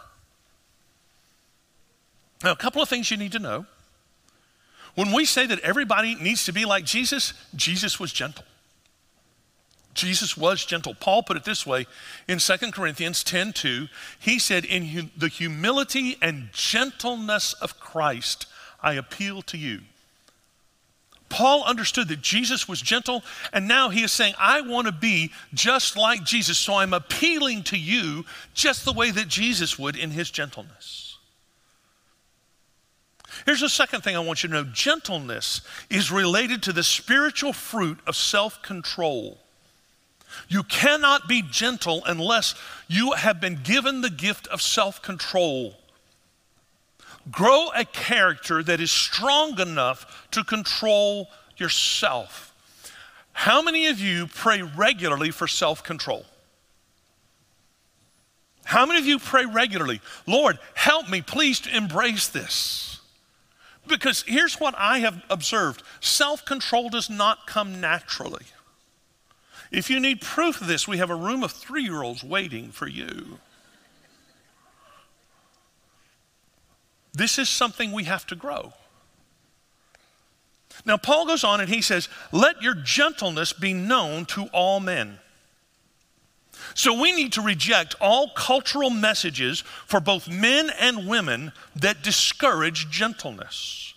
Now, 2.43 2.53
a 2.53 2.57
couple 2.57 2.81
of 2.81 2.89
things 2.89 3.11
you 3.11 3.17
need 3.17 3.33
to 3.33 3.39
know. 3.39 3.67
When 4.95 5.13
we 5.13 5.27
say 5.27 5.47
that 5.47 5.61
everybody 5.61 6.15
needs 6.15 6.45
to 6.47 6.53
be 6.53 6.65
like 6.65 6.85
Jesus, 6.85 7.35
Jesus 7.55 8.01
was 8.01 8.13
gentle. 8.13 8.45
Jesus 9.95 10.37
was 10.37 10.65
gentle. 10.65 10.95
Paul 10.95 11.23
put 11.25 11.37
it 11.37 11.45
this 11.45 11.67
way 11.67 11.87
in 12.29 12.39
2 12.39 12.57
Corinthians 12.73 13.25
10 13.25 13.53
2. 13.53 13.89
He 14.19 14.39
said, 14.39 14.65
In 14.65 15.11
the 15.17 15.29
humility 15.29 16.17
and 16.23 16.51
gentleness 16.53 17.53
of 17.55 17.81
Christ, 17.81 18.47
I 18.81 18.95
appeal 18.95 19.43
to 19.43 19.59
you. 19.59 19.81
Paul 21.29 21.65
understood 21.65 22.09
that 22.09 22.23
Jesus 22.23 22.67
was 22.69 22.81
gentle, 22.81 23.23
and 23.53 23.69
now 23.69 23.91
he 23.91 24.03
is 24.03 24.13
saying, 24.13 24.35
I 24.39 24.63
want 24.63 24.87
to 24.87 24.93
be 24.93 25.33
just 25.53 25.97
like 25.97 26.25
Jesus, 26.25 26.59
so 26.59 26.75
I'm 26.75 26.95
appealing 26.95 27.65
to 27.65 27.79
you 27.79 28.25
just 28.55 28.85
the 28.85 28.93
way 28.93 29.11
that 29.11 29.29
Jesus 29.29 29.79
would 29.79 29.97
in 29.97 30.11
his 30.11 30.31
gentleness. 30.31 31.19
Here's 33.47 33.61
the 33.61 33.69
second 33.69 34.03
thing 34.03 34.17
I 34.17 34.21
want 34.21 34.43
you 34.43 34.49
to 34.49 34.55
know 34.55 34.65
gentleness 34.65 35.61
is 35.91 36.11
related 36.11 36.63
to 36.65 36.73
the 36.73 36.83
spiritual 36.83 37.53
fruit 37.53 37.99
of 38.07 38.17
self 38.17 38.63
control. 38.63 39.39
You 40.49 40.63
cannot 40.63 41.29
be 41.29 41.43
gentle 41.43 42.03
unless 42.07 42.55
you 42.89 43.13
have 43.13 43.41
been 43.41 43.61
given 43.63 44.01
the 44.01 44.11
gift 44.11 44.47
of 44.49 44.61
self 44.61 45.01
control. 45.03 45.78
Grow 47.31 47.69
a 47.75 47.85
character 47.85 48.63
that 48.63 48.81
is 48.81 48.91
strong 48.91 49.59
enough 49.61 50.29
to 50.31 50.45
control 50.45 51.29
yourself. 51.57 52.55
How 53.33 53.63
many 53.63 53.87
of 53.87 54.01
you 54.01 54.27
pray 54.27 54.63
regularly 54.63 55.31
for 55.31 55.47
self 55.47 55.83
control? 55.83 56.25
How 58.65 58.85
many 58.85 58.99
of 58.99 59.07
you 59.07 59.19
pray 59.19 59.47
regularly? 59.47 60.01
Lord, 60.27 60.59
help 60.75 61.09
me, 61.09 61.23
please, 61.23 61.61
to 61.61 61.75
embrace 61.75 62.29
this. 62.29 63.01
Because 63.87 64.23
here's 64.27 64.61
what 64.61 64.75
I 64.77 64.99
have 64.99 65.23
observed 65.31 65.83
self 66.01 66.45
control 66.45 66.91
does 66.91 67.09
not 67.09 67.47
come 67.47 67.81
naturally. 67.81 68.45
If 69.71 69.91
you 69.91 70.01
need 70.01 70.21
proof 70.21 70.61
of 70.61 70.67
this, 70.67 70.87
we 70.89 70.99
have 70.99 71.11
a 71.11 71.15
room 71.15 71.43
of 71.43 71.53
three 71.53 71.85
year 71.85 72.03
olds 72.03 72.25
waiting 72.25 72.71
for 72.71 72.87
you. 72.87 73.39
This 77.19 77.37
is 77.37 77.49
something 77.49 77.91
we 77.91 78.05
have 78.05 78.25
to 78.29 78.37
grow. 78.37 78.73
Now, 80.87 80.97
Paul 80.97 81.27
goes 81.27 81.43
on 81.43 81.61
and 81.61 81.69
he 81.69 81.83
says, 81.83 82.09
Let 82.31 82.63
your 82.63 82.75
gentleness 82.75 83.53
be 83.53 83.75
known 83.75 84.25
to 84.27 84.45
all 84.53 84.79
men. 84.79 85.19
So 86.75 87.01
we 87.01 87.11
need 87.11 87.33
to 87.33 87.43
reject 87.43 87.97
all 88.01 88.31
cultural 88.37 88.91
messages 88.91 89.65
for 89.87 89.99
both 89.99 90.29
men 90.29 90.71
and 90.79 91.09
women 91.09 91.51
that 91.75 92.03
discourage 92.03 92.89
gentleness. 92.89 93.95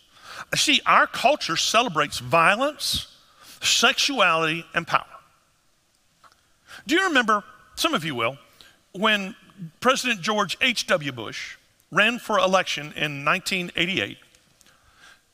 See, 0.55 0.81
our 0.87 1.05
culture 1.05 1.57
celebrates 1.57 2.17
violence, 2.17 3.05
sexuality, 3.61 4.65
and 4.73 4.87
power. 4.87 5.05
Do 6.87 6.95
you 6.95 7.03
remember, 7.03 7.43
some 7.75 7.93
of 7.93 8.03
you 8.03 8.15
will, 8.15 8.39
when 8.93 9.35
President 9.79 10.21
George 10.21 10.57
H.W. 10.59 11.11
Bush 11.11 11.57
ran 11.91 12.17
for 12.19 12.39
election 12.39 12.93
in 12.95 13.23
1988? 13.25 14.17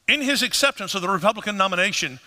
In 0.08 0.22
his 0.22 0.42
acceptance 0.42 0.96
of 0.96 1.02
the 1.02 1.10
Republican 1.10 1.58
nomination, 1.58 2.20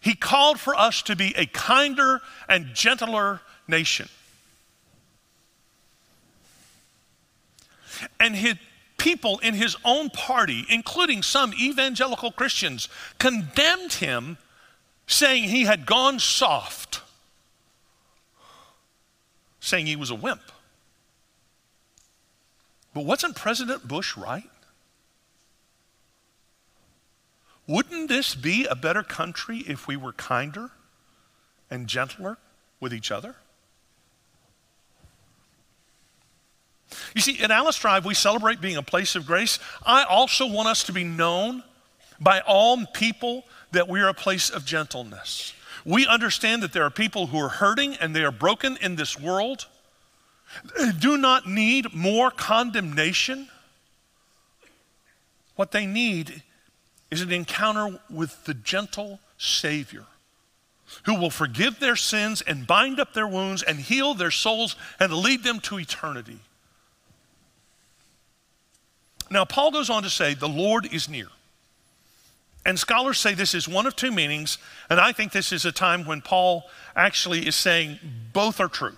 He 0.00 0.14
called 0.14 0.60
for 0.60 0.74
us 0.74 1.02
to 1.02 1.16
be 1.16 1.34
a 1.36 1.46
kinder 1.46 2.20
and 2.48 2.74
gentler 2.74 3.40
nation. 3.66 4.08
And 8.20 8.36
his 8.36 8.54
people 8.98 9.38
in 9.38 9.54
his 9.54 9.76
own 9.84 10.10
party, 10.10 10.64
including 10.68 11.22
some 11.22 11.52
evangelical 11.54 12.30
Christians, 12.30 12.88
condemned 13.18 13.94
him, 13.94 14.38
saying 15.06 15.44
he 15.44 15.62
had 15.62 15.86
gone 15.86 16.18
soft, 16.18 17.00
saying 19.60 19.86
he 19.86 19.96
was 19.96 20.10
a 20.10 20.14
wimp. 20.14 20.52
But 22.96 23.04
wasn't 23.04 23.36
President 23.36 23.86
Bush 23.86 24.16
right? 24.16 24.48
Wouldn't 27.66 28.08
this 28.08 28.34
be 28.34 28.64
a 28.64 28.74
better 28.74 29.02
country 29.02 29.58
if 29.58 29.86
we 29.86 29.98
were 29.98 30.14
kinder 30.14 30.70
and 31.70 31.88
gentler 31.88 32.38
with 32.80 32.94
each 32.94 33.10
other? 33.10 33.34
You 37.14 37.20
see, 37.20 37.38
at 37.42 37.50
Alice 37.50 37.78
Drive, 37.78 38.06
we 38.06 38.14
celebrate 38.14 38.62
being 38.62 38.78
a 38.78 38.82
place 38.82 39.14
of 39.14 39.26
grace. 39.26 39.58
I 39.84 40.04
also 40.04 40.46
want 40.46 40.68
us 40.68 40.82
to 40.84 40.94
be 40.94 41.04
known 41.04 41.64
by 42.18 42.40
all 42.40 42.86
people 42.94 43.44
that 43.72 43.88
we 43.88 44.00
are 44.00 44.08
a 44.08 44.14
place 44.14 44.48
of 44.48 44.64
gentleness. 44.64 45.52
We 45.84 46.06
understand 46.06 46.62
that 46.62 46.72
there 46.72 46.84
are 46.84 46.90
people 46.90 47.26
who 47.26 47.38
are 47.40 47.50
hurting 47.50 47.96
and 47.96 48.16
they 48.16 48.24
are 48.24 48.32
broken 48.32 48.78
in 48.80 48.96
this 48.96 49.20
world. 49.20 49.66
Do 50.98 51.16
not 51.16 51.46
need 51.46 51.94
more 51.94 52.30
condemnation. 52.30 53.48
What 55.56 55.72
they 55.72 55.86
need 55.86 56.42
is 57.10 57.22
an 57.22 57.32
encounter 57.32 58.00
with 58.10 58.44
the 58.44 58.54
gentle 58.54 59.20
Savior 59.38 60.04
who 61.04 61.14
will 61.14 61.30
forgive 61.30 61.80
their 61.80 61.96
sins 61.96 62.42
and 62.42 62.66
bind 62.66 63.00
up 63.00 63.12
their 63.12 63.26
wounds 63.26 63.62
and 63.62 63.78
heal 63.78 64.14
their 64.14 64.30
souls 64.30 64.76
and 65.00 65.12
lead 65.12 65.42
them 65.42 65.60
to 65.60 65.78
eternity. 65.78 66.38
Now, 69.30 69.44
Paul 69.44 69.72
goes 69.72 69.90
on 69.90 70.04
to 70.04 70.10
say, 70.10 70.34
the 70.34 70.48
Lord 70.48 70.92
is 70.92 71.08
near. 71.08 71.28
And 72.64 72.78
scholars 72.78 73.18
say 73.18 73.34
this 73.34 73.54
is 73.54 73.68
one 73.68 73.86
of 73.86 73.94
two 73.94 74.10
meanings, 74.10 74.58
and 74.90 75.00
I 75.00 75.12
think 75.12 75.32
this 75.32 75.52
is 75.52 75.64
a 75.64 75.72
time 75.72 76.04
when 76.04 76.20
Paul 76.20 76.64
actually 76.94 77.46
is 77.46 77.54
saying 77.54 77.98
both 78.32 78.60
are 78.60 78.68
true. 78.68 78.96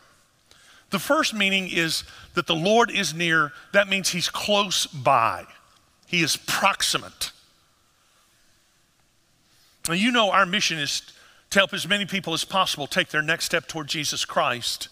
The 0.90 0.98
first 0.98 1.34
meaning 1.34 1.68
is 1.70 2.04
that 2.34 2.46
the 2.46 2.54
Lord 2.54 2.90
is 2.90 3.14
near, 3.14 3.52
that 3.72 3.88
means 3.88 4.10
he's 4.10 4.30
close 4.30 4.86
by, 4.86 5.44
he 6.06 6.22
is 6.22 6.36
proximate. 6.36 7.32
Now, 9.86 9.94
you 9.94 10.10
know, 10.10 10.30
our 10.30 10.46
mission 10.46 10.78
is 10.78 11.02
to 11.50 11.58
help 11.58 11.72
as 11.72 11.88
many 11.88 12.04
people 12.04 12.34
as 12.34 12.44
possible 12.44 12.86
take 12.86 13.08
their 13.08 13.22
next 13.22 13.46
step 13.46 13.66
toward 13.66 13.88
Jesus 13.88 14.24
Christ. 14.24 14.88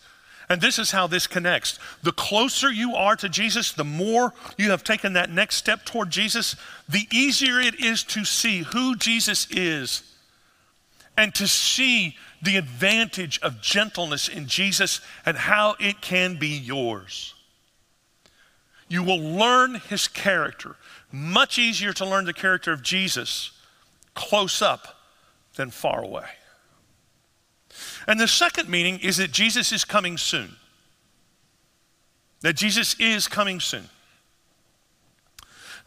And 0.48 0.60
this 0.60 0.78
is 0.78 0.92
how 0.92 1.06
this 1.06 1.26
connects. 1.26 1.78
The 2.02 2.12
closer 2.12 2.70
you 2.70 2.94
are 2.94 3.16
to 3.16 3.28
Jesus, 3.28 3.72
the 3.72 3.84
more 3.84 4.32
you 4.56 4.70
have 4.70 4.84
taken 4.84 5.14
that 5.14 5.30
next 5.30 5.56
step 5.56 5.84
toward 5.84 6.10
Jesus, 6.10 6.56
the 6.88 7.06
easier 7.12 7.60
it 7.60 7.82
is 7.82 8.04
to 8.04 8.24
see 8.24 8.58
who 8.58 8.96
Jesus 8.96 9.48
is 9.50 10.02
and 11.16 11.34
to 11.34 11.48
see 11.48 12.16
the 12.46 12.56
advantage 12.56 13.38
of 13.42 13.60
gentleness 13.60 14.28
in 14.28 14.46
Jesus 14.46 15.02
and 15.26 15.36
how 15.36 15.76
it 15.78 16.00
can 16.00 16.36
be 16.36 16.48
yours. 16.48 17.34
You 18.88 19.02
will 19.02 19.20
learn 19.20 19.74
his 19.74 20.08
character. 20.08 20.76
Much 21.12 21.58
easier 21.58 21.92
to 21.92 22.06
learn 22.06 22.24
the 22.24 22.32
character 22.32 22.72
of 22.72 22.82
Jesus 22.82 23.50
close 24.14 24.62
up 24.62 24.96
than 25.56 25.70
far 25.70 26.02
away. 26.02 26.26
And 28.06 28.18
the 28.18 28.28
second 28.28 28.68
meaning 28.68 29.00
is 29.00 29.16
that 29.18 29.32
Jesus 29.32 29.72
is 29.72 29.84
coming 29.84 30.16
soon. 30.16 30.56
That 32.42 32.54
Jesus 32.54 32.94
is 32.98 33.28
coming 33.28 33.60
soon. 33.60 33.88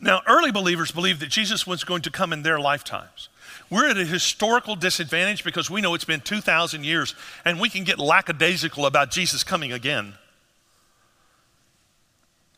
Now, 0.01 0.21
early 0.27 0.51
believers 0.51 0.91
believed 0.91 1.21
that 1.21 1.29
Jesus 1.29 1.65
was 1.65 1.83
going 1.83 2.01
to 2.03 2.11
come 2.11 2.33
in 2.33 2.43
their 2.43 2.59
lifetimes. 2.59 3.29
We're 3.69 3.89
at 3.89 3.97
a 3.97 4.05
historical 4.05 4.75
disadvantage 4.75 5.43
because 5.43 5.69
we 5.69 5.81
know 5.81 5.93
it's 5.93 6.05
been 6.05 6.21
2,000 6.21 6.83
years 6.83 7.15
and 7.45 7.59
we 7.59 7.69
can 7.69 7.83
get 7.83 7.99
lackadaisical 7.99 8.85
about 8.85 9.11
Jesus 9.11 9.43
coming 9.43 9.71
again. 9.71 10.13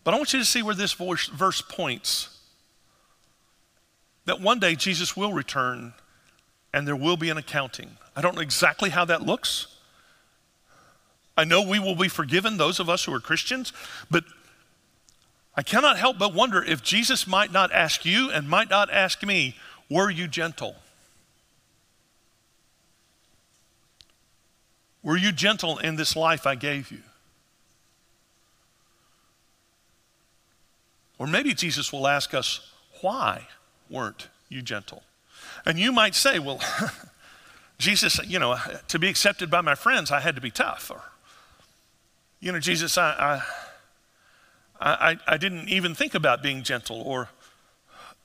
But 0.04 0.14
I 0.14 0.18
want 0.18 0.34
you 0.34 0.40
to 0.40 0.46
see 0.46 0.64
where 0.64 0.76
this 0.76 0.94
verse 0.94 1.62
points 1.62 2.40
that 4.26 4.40
one 4.40 4.60
day 4.60 4.76
Jesus 4.76 5.18
will 5.18 5.34
return 5.34 5.94
and 6.74 6.88
there 6.88 6.96
will 6.96 7.18
be 7.18 7.30
an 7.30 7.38
accounting. 7.38 7.98
I 8.16 8.22
don't 8.22 8.36
know 8.36 8.42
exactly 8.42 8.90
how 8.90 9.06
that 9.06 9.24
looks. 9.24 9.68
I 11.38 11.44
know 11.44 11.62
we 11.62 11.80
will 11.80 11.96
be 11.96 12.08
forgiven, 12.08 12.58
those 12.58 12.80
of 12.80 12.90
us 12.90 13.06
who 13.06 13.14
are 13.14 13.20
Christians, 13.20 13.74
but 14.10 14.24
I 15.56 15.64
cannot 15.64 15.98
help 15.98 16.18
but 16.18 16.34
wonder 16.34 16.64
if 16.64 16.82
Jesus 16.82 17.28
might 17.28 17.52
not 17.52 17.72
ask 17.72 18.06
you 18.06 18.30
and 18.32 18.48
might 18.48 18.70
not 18.70 18.90
ask 18.92 19.24
me, 19.26 19.56
Were 19.90 20.10
you 20.10 20.28
gentle? 20.28 20.76
Were 25.04 25.18
you 25.18 25.32
gentle 25.32 25.78
in 25.80 25.96
this 25.96 26.16
life 26.16 26.46
I 26.46 26.56
gave 26.56 26.92
you? 26.92 27.00
Or 31.18 31.28
maybe 31.28 31.54
Jesus 31.54 31.94
will 31.94 32.08
ask 32.08 32.34
us, 32.34 32.72
Why 33.02 33.48
weren't 33.90 34.28
you 34.50 34.62
gentle? 34.62 35.04
And 35.66 35.78
you 35.78 35.92
might 35.92 36.16
say, 36.16 36.40
Well, 36.40 36.60
Jesus, 37.78 38.20
you 38.26 38.40
know, 38.40 38.58
to 38.88 39.00
be 39.00 39.10
accepted 39.10 39.50
by 39.50 39.62
my 39.62 39.76
friends, 39.76 40.12
I 40.12 40.20
had 40.20 40.36
to 40.36 40.42
be 40.42 40.52
tough. 40.52 40.92
Or, 40.92 41.02
you 42.40 42.52
know, 42.52 42.60
Jesus, 42.60 42.98
I, 42.98 43.42
I, 44.80 45.12
I, 45.12 45.18
I 45.28 45.38
didn't 45.38 45.70
even 45.70 45.96
think 45.96 46.16
about 46.16 46.42
being 46.44 46.64
gentle. 46.64 47.02
Or, 47.02 47.30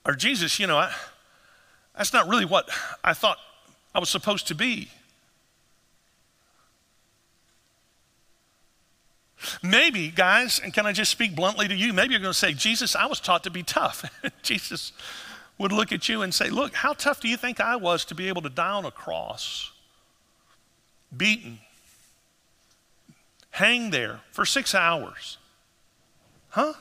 or 0.05 0.15
Jesus, 0.15 0.59
you 0.59 0.67
know, 0.67 0.79
I, 0.79 0.95
that's 1.97 2.13
not 2.13 2.29
really 2.29 2.45
what 2.45 2.69
I 3.03 3.15
thought 3.15 3.39
I 3.95 3.99
was 3.99 4.09
supposed 4.09 4.47
to 4.49 4.55
be. 4.55 4.91
Maybe, 9.63 10.09
guys, 10.09 10.61
and 10.63 10.73
can 10.73 10.87
I 10.87 10.93
just 10.93 11.11
speak 11.11 11.35
bluntly 11.35 11.69
to 11.69 11.75
you? 11.75 11.93
Maybe 11.93 12.13
you're 12.13 12.21
going 12.21 12.33
to 12.33 12.39
say, 12.39 12.53
Jesus, 12.53 12.97
I 12.97 13.07
was 13.07 13.21
taught 13.21 13.45
to 13.45 13.51
be 13.51 13.63
tough. 13.63 14.05
Jesus, 14.43 14.93
would 15.59 15.73
look 15.73 15.93
at 15.93 16.09
you 16.09 16.23
and 16.23 16.35
say, 16.35 16.51
Look, 16.51 16.75
how 16.75 16.93
tough 16.93 17.21
do 17.21 17.29
you 17.29 17.37
think 17.37 17.61
I 17.61 17.77
was 17.77 18.05
to 18.07 18.15
be 18.15 18.29
able 18.29 18.43
to 18.43 18.49
die 18.49 18.71
on 18.71 18.85
a 18.85 18.91
cross, 18.91 19.73
beaten, 21.17 21.59
hang 23.51 23.91
there 23.91 24.21
for 24.33 24.45
six 24.45 24.75
hours? 24.75 25.39
Huh? 26.51 26.75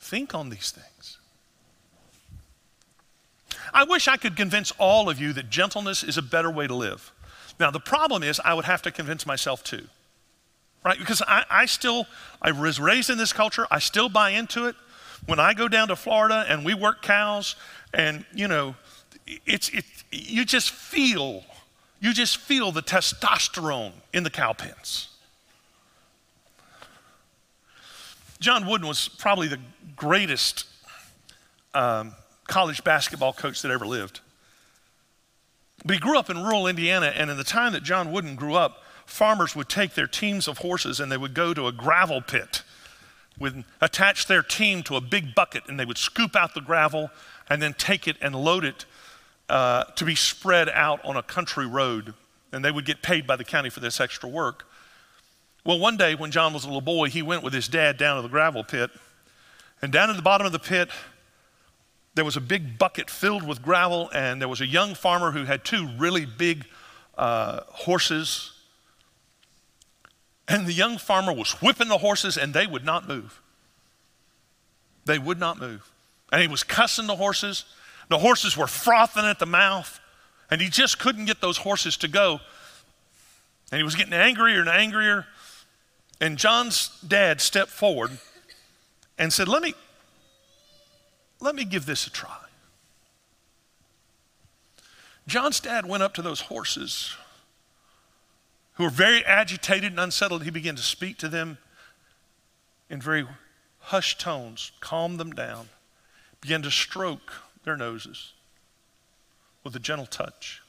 Think 0.00 0.34
on 0.34 0.50
these 0.50 0.70
things. 0.70 1.18
I 3.72 3.84
wish 3.84 4.08
I 4.08 4.16
could 4.16 4.36
convince 4.36 4.70
all 4.72 5.08
of 5.08 5.20
you 5.20 5.32
that 5.32 5.48
gentleness 5.48 6.02
is 6.02 6.18
a 6.18 6.22
better 6.22 6.50
way 6.50 6.66
to 6.66 6.74
live. 6.74 7.12
Now, 7.58 7.70
the 7.70 7.80
problem 7.80 8.22
is, 8.22 8.40
I 8.44 8.54
would 8.54 8.64
have 8.64 8.82
to 8.82 8.90
convince 8.90 9.26
myself 9.26 9.62
too, 9.62 9.86
right? 10.84 10.98
Because 10.98 11.22
I, 11.26 11.44
I 11.50 11.66
still, 11.66 12.06
I 12.40 12.52
was 12.52 12.80
raised 12.80 13.10
in 13.10 13.18
this 13.18 13.32
culture, 13.32 13.66
I 13.70 13.78
still 13.78 14.08
buy 14.08 14.30
into 14.30 14.66
it. 14.66 14.76
When 15.26 15.38
I 15.38 15.54
go 15.54 15.68
down 15.68 15.88
to 15.88 15.96
Florida 15.96 16.44
and 16.48 16.64
we 16.64 16.74
work 16.74 17.02
cows, 17.02 17.54
and 17.94 18.24
you 18.34 18.48
know, 18.48 18.74
it's 19.46 19.68
it, 19.68 19.84
you 20.10 20.44
just 20.44 20.70
feel, 20.70 21.44
you 22.00 22.12
just 22.12 22.38
feel 22.38 22.72
the 22.72 22.82
testosterone 22.82 23.92
in 24.12 24.24
the 24.24 24.30
cow 24.30 24.52
pens. 24.52 25.08
John 28.40 28.66
Wooden 28.66 28.88
was 28.88 29.06
probably 29.06 29.46
the 29.46 29.60
greatest 29.94 30.66
um, 31.74 32.12
college 32.48 32.82
basketball 32.82 33.32
coach 33.32 33.62
that 33.62 33.70
ever 33.70 33.86
lived. 33.86 34.20
But 35.84 35.94
he 35.94 36.00
grew 36.00 36.18
up 36.18 36.28
in 36.28 36.42
rural 36.42 36.66
Indiana, 36.66 37.12
and 37.14 37.30
in 37.30 37.36
the 37.36 37.44
time 37.44 37.72
that 37.72 37.84
John 37.84 38.10
Wooden 38.10 38.34
grew 38.34 38.54
up, 38.54 38.82
farmers 39.06 39.54
would 39.54 39.68
take 39.68 39.94
their 39.94 40.06
teams 40.06 40.48
of 40.48 40.58
horses 40.58 41.00
and 41.00 41.10
they 41.10 41.16
would 41.16 41.34
go 41.34 41.52
to 41.54 41.66
a 41.66 41.72
gravel 41.72 42.20
pit 42.20 42.62
would 43.38 43.64
attach 43.80 44.26
their 44.26 44.42
team 44.42 44.82
to 44.84 44.96
a 44.96 45.00
big 45.00 45.34
bucket 45.34 45.64
and 45.68 45.78
they 45.78 45.84
would 45.84 45.98
scoop 45.98 46.36
out 46.36 46.54
the 46.54 46.60
gravel 46.60 47.10
and 47.48 47.60
then 47.60 47.74
take 47.74 48.06
it 48.06 48.16
and 48.20 48.34
load 48.34 48.64
it 48.64 48.84
uh, 49.48 49.84
to 49.96 50.04
be 50.04 50.14
spread 50.14 50.68
out 50.68 51.04
on 51.04 51.16
a 51.16 51.22
country 51.22 51.66
road. 51.66 52.14
And 52.52 52.64
they 52.64 52.70
would 52.70 52.84
get 52.84 53.02
paid 53.02 53.26
by 53.26 53.36
the 53.36 53.44
county 53.44 53.70
for 53.70 53.80
this 53.80 54.00
extra 54.00 54.28
work. 54.28 54.66
Well, 55.64 55.78
one 55.78 55.96
day 55.96 56.14
when 56.14 56.30
John 56.30 56.52
was 56.52 56.64
a 56.64 56.66
little 56.66 56.80
boy, 56.80 57.08
he 57.08 57.22
went 57.22 57.42
with 57.42 57.52
his 57.52 57.68
dad 57.68 57.96
down 57.96 58.16
to 58.16 58.22
the 58.22 58.28
gravel 58.28 58.64
pit. 58.64 58.90
And 59.80 59.92
down 59.92 60.10
at 60.10 60.16
the 60.16 60.22
bottom 60.22 60.46
of 60.46 60.52
the 60.52 60.58
pit, 60.58 60.88
there 62.14 62.24
was 62.24 62.36
a 62.36 62.40
big 62.40 62.78
bucket 62.78 63.08
filled 63.08 63.46
with 63.46 63.62
gravel, 63.62 64.10
and 64.14 64.40
there 64.40 64.48
was 64.48 64.60
a 64.60 64.66
young 64.66 64.94
farmer 64.94 65.30
who 65.30 65.44
had 65.44 65.64
two 65.64 65.88
really 65.98 66.26
big 66.26 66.66
uh, 67.16 67.60
horses 67.68 68.51
and 70.48 70.66
the 70.66 70.72
young 70.72 70.98
farmer 70.98 71.32
was 71.32 71.52
whipping 71.62 71.88
the 71.88 71.98
horses, 71.98 72.36
and 72.36 72.52
they 72.52 72.66
would 72.66 72.84
not 72.84 73.08
move. 73.08 73.40
They 75.04 75.18
would 75.18 75.38
not 75.38 75.60
move. 75.60 75.90
And 76.30 76.40
he 76.40 76.48
was 76.48 76.64
cussing 76.64 77.06
the 77.06 77.16
horses. 77.16 77.64
The 78.08 78.18
horses 78.18 78.56
were 78.56 78.66
frothing 78.66 79.24
at 79.24 79.38
the 79.38 79.46
mouth. 79.46 80.00
And 80.50 80.60
he 80.60 80.68
just 80.68 80.98
couldn't 80.98 81.26
get 81.26 81.40
those 81.40 81.58
horses 81.58 81.96
to 81.98 82.08
go. 82.08 82.40
And 83.70 83.78
he 83.78 83.82
was 83.82 83.94
getting 83.94 84.12
angrier 84.12 84.60
and 84.60 84.68
angrier. 84.68 85.26
And 86.20 86.36
John's 86.36 86.90
dad 87.06 87.40
stepped 87.40 87.70
forward 87.70 88.18
and 89.18 89.32
said, 89.32 89.48
Let 89.48 89.62
me, 89.62 89.74
let 91.40 91.54
me 91.54 91.64
give 91.64 91.86
this 91.86 92.06
a 92.06 92.10
try. 92.10 92.36
John's 95.26 95.60
dad 95.60 95.86
went 95.86 96.02
up 96.02 96.14
to 96.14 96.22
those 96.22 96.42
horses 96.42 97.14
who 98.82 98.86
were 98.86 98.90
very 98.90 99.24
agitated 99.24 99.92
and 99.92 100.00
unsettled. 100.00 100.42
He 100.42 100.50
began 100.50 100.74
to 100.74 100.82
speak 100.82 101.16
to 101.18 101.28
them 101.28 101.56
in 102.90 103.00
very 103.00 103.24
hushed 103.78 104.20
tones, 104.20 104.72
calm 104.80 105.18
them 105.18 105.30
down, 105.30 105.68
began 106.40 106.62
to 106.62 106.70
stroke 106.72 107.32
their 107.62 107.76
noses 107.76 108.32
with 109.62 109.76
a 109.76 109.78
gentle 109.78 110.06
touch. 110.06 110.62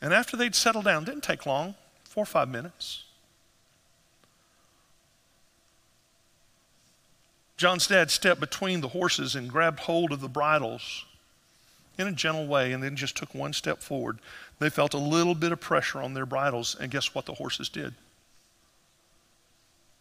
And 0.00 0.14
after 0.14 0.36
they'd 0.36 0.54
settled 0.54 0.84
down, 0.84 1.02
didn't 1.02 1.24
take 1.24 1.46
long, 1.46 1.74
four 2.04 2.22
or 2.22 2.26
five 2.26 2.48
minutes. 2.48 3.02
John's 7.56 7.88
dad 7.88 8.12
stepped 8.12 8.38
between 8.38 8.82
the 8.82 8.88
horses 8.88 9.34
and 9.34 9.50
grabbed 9.50 9.80
hold 9.80 10.12
of 10.12 10.20
the 10.20 10.28
bridles 10.28 11.06
in 11.98 12.06
a 12.06 12.12
gentle 12.12 12.46
way 12.46 12.72
and 12.72 12.82
then 12.82 12.96
just 12.96 13.16
took 13.16 13.34
one 13.34 13.52
step 13.52 13.82
forward. 13.82 14.18
They 14.58 14.70
felt 14.70 14.94
a 14.94 14.98
little 14.98 15.34
bit 15.34 15.52
of 15.52 15.60
pressure 15.60 16.00
on 16.00 16.14
their 16.14 16.26
bridles, 16.26 16.76
and 16.78 16.90
guess 16.90 17.14
what 17.14 17.26
the 17.26 17.34
horses 17.34 17.68
did? 17.68 17.94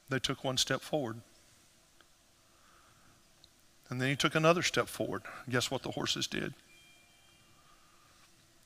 They 0.10 0.19
took 0.19 0.43
one 0.43 0.58
step 0.58 0.82
forward. 0.82 1.17
And 3.89 4.01
then 4.01 4.10
he 4.10 4.15
took 4.15 4.36
another 4.36 4.62
step 4.62 4.88
forward. 4.88 5.21
Guess 5.49 5.69
what 5.69 5.84
the 5.84 5.91
horses 5.91 6.27
did? 6.27 6.54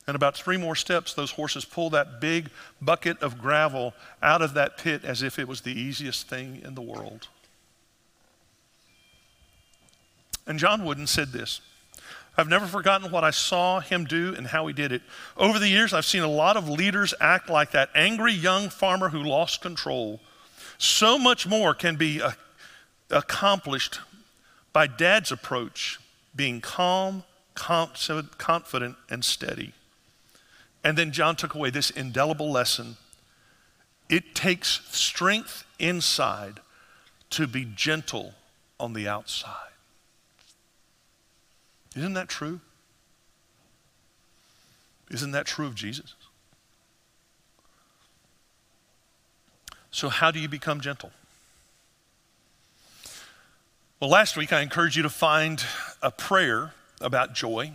And 0.07 0.15
about 0.15 0.37
three 0.37 0.57
more 0.57 0.75
steps, 0.75 1.13
those 1.13 1.31
horses 1.31 1.65
pulled 1.65 1.93
that 1.93 2.21
big 2.21 2.49
bucket 2.79 3.21
of 3.23 3.39
gravel 3.39 3.95
out 4.21 4.43
of 4.43 4.53
that 4.53 4.77
pit 4.77 5.03
as 5.03 5.23
if 5.23 5.39
it 5.39 5.47
was 5.47 5.61
the 5.61 5.79
easiest 5.79 6.27
thing 6.27 6.61
in 6.63 6.75
the 6.75 6.81
world. 6.81 7.27
And 10.45 10.59
John 10.59 10.85
Wooden 10.85 11.07
said 11.07 11.31
this 11.31 11.61
I've 12.37 12.49
never 12.49 12.65
forgotten 12.65 13.11
what 13.11 13.23
I 13.23 13.31
saw 13.31 13.79
him 13.79 14.05
do 14.05 14.33
and 14.35 14.47
how 14.47 14.67
he 14.67 14.73
did 14.73 14.91
it. 14.91 15.01
Over 15.37 15.57
the 15.57 15.69
years, 15.69 15.93
I've 15.93 16.05
seen 16.05 16.23
a 16.23 16.27
lot 16.27 16.57
of 16.57 16.67
leaders 16.67 17.13
act 17.21 17.49
like 17.49 17.71
that 17.71 17.89
angry 17.95 18.33
young 18.33 18.69
farmer 18.69 19.09
who 19.09 19.23
lost 19.23 19.61
control. 19.61 20.19
So 20.77 21.17
much 21.17 21.47
more 21.47 21.73
can 21.73 21.95
be 21.95 22.21
uh, 22.21 22.31
accomplished 23.09 23.99
by 24.73 24.87
dad's 24.87 25.31
approach, 25.31 25.99
being 26.35 26.59
calm, 26.59 27.23
confident, 27.53 28.97
and 29.09 29.23
steady. 29.23 29.73
And 30.83 30.97
then 30.97 31.11
John 31.11 31.35
took 31.35 31.55
away 31.55 31.69
this 31.69 31.89
indelible 31.89 32.51
lesson. 32.51 32.97
It 34.09 34.35
takes 34.35 34.81
strength 34.91 35.63
inside 35.79 36.59
to 37.31 37.47
be 37.47 37.65
gentle 37.65 38.33
on 38.79 38.93
the 38.93 39.07
outside. 39.07 39.74
Isn't 41.95 42.13
that 42.13 42.27
true? 42.27 42.59
Isn't 45.09 45.31
that 45.31 45.45
true 45.45 45.65
of 45.65 45.75
Jesus? 45.75 46.15
So, 49.91 50.09
how 50.09 50.29
do 50.31 50.39
you 50.39 50.49
become 50.49 50.81
gentle? 50.81 51.11
Well, 53.99 54.09
last 54.09 54.35
week 54.35 54.51
I 54.51 54.61
encouraged 54.61 54.97
you 54.97 55.03
to 55.03 55.09
find 55.09 55.63
a 56.01 56.11
prayer 56.11 56.73
about 56.99 57.33
joy. 57.33 57.71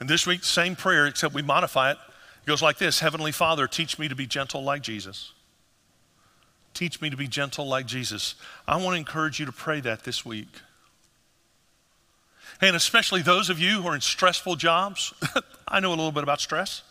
And 0.00 0.08
this 0.08 0.26
week, 0.26 0.42
same 0.42 0.74
prayer, 0.74 1.06
except 1.06 1.34
we 1.34 1.42
modify 1.42 1.90
it. 1.90 1.98
It 2.42 2.46
goes 2.46 2.62
like 2.62 2.78
this 2.78 3.00
Heavenly 3.00 3.32
Father, 3.32 3.66
teach 3.66 3.98
me 3.98 4.08
to 4.08 4.14
be 4.14 4.26
gentle 4.26 4.62
like 4.62 4.82
Jesus. 4.82 5.32
Teach 6.72 7.00
me 7.02 7.10
to 7.10 7.16
be 7.16 7.28
gentle 7.28 7.66
like 7.66 7.84
Jesus. 7.84 8.36
I 8.66 8.76
want 8.76 8.94
to 8.94 8.98
encourage 8.98 9.38
you 9.38 9.44
to 9.44 9.52
pray 9.52 9.80
that 9.80 10.04
this 10.04 10.24
week. 10.24 10.48
And 12.60 12.76
especially 12.76 13.22
those 13.22 13.48
of 13.48 13.58
you 13.58 13.82
who 13.82 13.88
are 13.88 13.94
in 13.94 14.00
stressful 14.00 14.56
jobs, 14.56 15.14
I 15.68 15.80
know 15.80 15.88
a 15.88 15.96
little 15.96 16.12
bit 16.12 16.22
about 16.22 16.40
stress. 16.40 16.82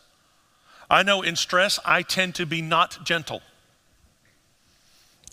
I 0.90 1.04
know 1.04 1.22
in 1.22 1.36
stress, 1.36 1.80
I 1.86 2.02
tend 2.02 2.36
to 2.36 2.46
be 2.46 2.62
not 2.62 3.06
gentle. 3.06 3.42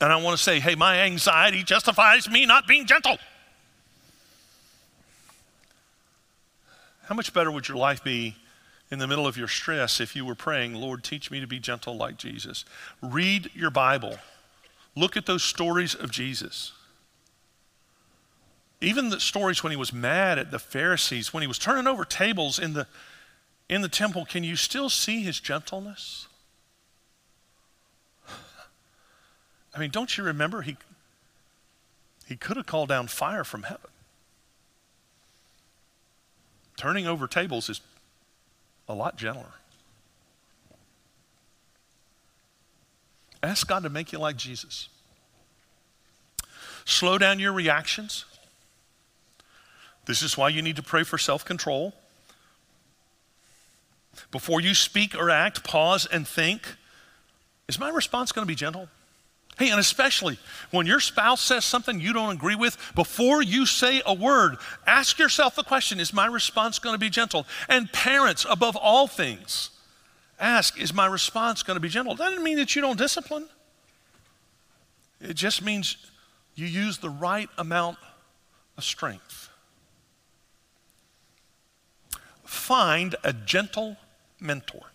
And 0.01 0.13
I 0.13 0.17
want 0.17 0.37
to 0.37 0.43
say, 0.43 0.61
hey, 0.61 0.75
my 0.75 1.01
anxiety 1.01 1.63
justifies 1.63 2.29
me 2.29 2.45
not 2.45 2.67
being 2.67 2.87
gentle. 2.87 3.17
How 7.07 7.15
much 7.15 7.33
better 7.33 7.51
would 7.51 7.69
your 7.69 7.79
life 7.79 8.05
be 8.05 8.37
in 8.91 8.99
the 8.99 9.07
middle 9.07 9.27
of 9.27 9.37
your 9.37 9.49
stress 9.49 10.01
if 10.01 10.15
you 10.15 10.25
were 10.25 10.35
praying, 10.35 10.75
Lord, 10.75 11.03
teach 11.03 11.31
me 11.31 11.41
to 11.41 11.47
be 11.47 11.59
gentle 11.59 11.97
like 11.97 12.19
Jesus? 12.19 12.65
Read 13.01 13.51
your 13.55 13.71
Bible, 13.71 14.19
look 14.95 15.17
at 15.17 15.25
those 15.25 15.43
stories 15.43 15.95
of 15.95 16.11
Jesus. 16.11 16.73
Even 18.81 19.09
the 19.09 19.21
stories 19.21 19.63
when 19.63 19.71
he 19.71 19.77
was 19.77 19.93
mad 19.93 20.39
at 20.39 20.51
the 20.51 20.59
Pharisees, 20.59 21.33
when 21.33 21.43
he 21.43 21.47
was 21.47 21.59
turning 21.59 21.87
over 21.87 22.05
tables 22.05 22.59
in 22.59 22.75
the, 22.75 22.87
in 23.69 23.81
the 23.81 23.89
temple, 23.89 24.27
can 24.27 24.45
you 24.45 24.57
still 24.57 24.91
see 24.91 25.23
his 25.23 25.41
gentleness? 25.41 26.29
I 29.75 29.79
mean, 29.79 29.91
don't 29.91 30.17
you 30.17 30.25
remember 30.25 30.63
he, 30.63 30.77
he 32.27 32.37
could 32.37 32.57
have 32.59 32.67
called 32.67 32.91
down 32.91 33.07
fire 33.07 33.45
from 33.45 33.63
heaven? 33.63 33.91
Turning 36.77 37.07
over 37.07 37.27
tables 37.27 37.71
is 37.71 37.81
a 38.89 38.95
lot 38.95 39.17
gentler. 39.17 39.55
Ask 43.43 43.67
God 43.67 43.83
to 43.85 43.89
make 43.89 44.13
you 44.13 44.19
like 44.19 44.37
Jesus. 44.37 44.89
Slow 46.85 47.17
down 47.17 47.39
your 47.39 47.53
reactions. 47.53 48.27
This 50.07 50.23
is 50.23 50.39
why 50.39 50.49
you 50.49 50.63
need 50.63 50.77
to 50.77 50.83
pray 50.83 51.03
for 51.03 51.19
self 51.19 51.45
control. 51.45 51.93
Before 54.31 54.61
you 54.61 54.75
speak 54.75 55.15
or 55.15 55.29
act, 55.31 55.63
pause 55.65 56.07
and 56.07 56.27
think 56.27 56.63
Is 57.69 57.79
my 57.79 57.91
response 57.91 58.33
going 58.33 58.45
to 58.47 58.51
be 58.51 58.55
gentle? 58.55 58.89
Hey, 59.59 59.71
and 59.71 59.81
especially 59.81 60.39
when 60.71 60.87
your 60.87 61.01
spouse 61.01 61.41
says 61.41 61.65
something 61.65 61.99
you 61.99 62.13
don't 62.13 62.35
agree 62.35 62.57
with, 62.57 62.77
before 62.95 63.43
you 63.43 63.65
say 63.65 64.03
a 64.05 64.13
word, 64.13 64.57
ask 64.87 65.19
yourself 65.19 65.57
the 65.57 65.63
question 65.63 65.99
Is 65.99 66.13
my 66.13 66.27
response 66.27 66.79
going 66.79 66.95
to 66.95 66.99
be 66.99 67.11
gentle? 67.11 67.47
And 67.69 67.93
parents, 67.93 68.47
above 68.49 68.77
all 68.77 69.07
things, 69.07 69.71
ask 70.39 70.81
Is 70.81 70.95
my 70.95 71.07
response 71.07 71.63
going 71.63 71.77
to 71.77 71.81
be 71.81 71.89
gentle? 71.89 72.15
That 72.15 72.29
doesn't 72.29 72.45
mean 72.45 72.59
that 72.59 72.77
you 72.77 72.83
don't 72.83 72.99
discipline, 72.99 73.49
it 75.21 75.35
just 75.35 75.63
means 75.63 75.97
you 76.55 76.67
use 76.67 76.99
the 76.99 77.11
right 77.11 77.51
amount 77.59 77.99
of 78.79 78.85
strength. 78.85 79.46
Find 82.57 83.15
a 83.23 83.33
gentle 83.33 83.97
mentor. 84.41 84.87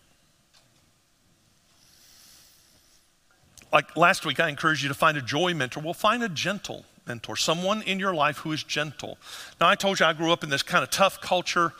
like 3.72 3.96
last 3.96 4.26
week, 4.26 4.38
I 4.38 4.48
encouraged 4.48 4.82
you 4.82 4.88
to 4.88 4.94
find 4.94 5.16
a 5.16 5.22
joy 5.22 5.54
mentor. 5.54 5.80
Well, 5.80 5.94
find 5.94 6.22
a 6.22 6.28
gentle 6.28 6.84
mentor, 7.06 7.36
someone 7.36 7.82
in 7.82 7.98
your 7.98 8.14
life 8.14 8.38
who 8.38 8.52
is 8.52 8.62
gentle. 8.62 9.18
Now, 9.60 9.68
I 9.68 9.74
told 9.74 9.98
you 9.98 10.06
I 10.06 10.12
grew 10.12 10.30
up 10.30 10.44
in 10.44 10.50
this 10.50 10.62
kind 10.62 10.84
of 10.84 10.90
tough 10.90 11.20
culture. 11.20 11.72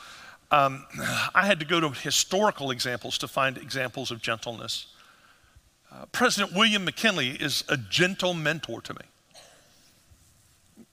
Um, 0.51 0.85
I 1.35 1.45
had 1.45 1.59
to 1.59 1.65
go 1.65 1.79
to 1.79 1.89
historical 1.89 2.71
examples 2.71 3.17
to 3.19 3.27
find 3.27 3.57
examples 3.57 4.09
of 4.11 4.21
gentleness. 4.21 4.87
Uh, 5.91 6.05
President 6.11 6.53
William 6.53 6.83
McKinley 6.83 7.29
is 7.29 7.63
a 7.69 7.77
gentle 7.77 8.33
mentor 8.33 8.81
to 8.81 8.93
me. 8.95 10.85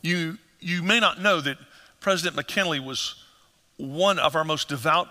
You, 0.00 0.38
you 0.60 0.84
may 0.84 1.00
not 1.00 1.20
know 1.20 1.40
that 1.40 1.58
President 1.98 2.36
McKinley 2.36 2.78
was 2.78 3.24
one 3.78 4.18
of 4.18 4.36
our 4.36 4.44
most 4.44 4.68
devout 4.68 5.08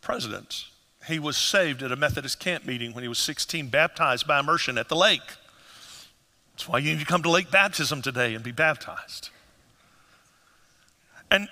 presidents 0.00 0.70
he 1.06 1.18
was 1.18 1.36
saved 1.36 1.82
at 1.82 1.92
a 1.92 1.96
Methodist 1.96 2.40
camp 2.40 2.64
meeting 2.64 2.94
when 2.94 3.02
he 3.02 3.08
was 3.08 3.18
16, 3.18 3.68
baptized 3.68 4.26
by 4.26 4.40
immersion 4.40 4.78
at 4.78 4.88
the 4.88 4.96
lake. 4.96 5.20
That's 6.52 6.68
why 6.68 6.78
you 6.78 6.92
need 6.92 7.00
to 7.00 7.06
come 7.06 7.22
to 7.24 7.30
lake 7.30 7.50
baptism 7.50 8.00
today 8.00 8.34
and 8.34 8.42
be 8.42 8.52
baptized. 8.52 9.30
And 11.30 11.48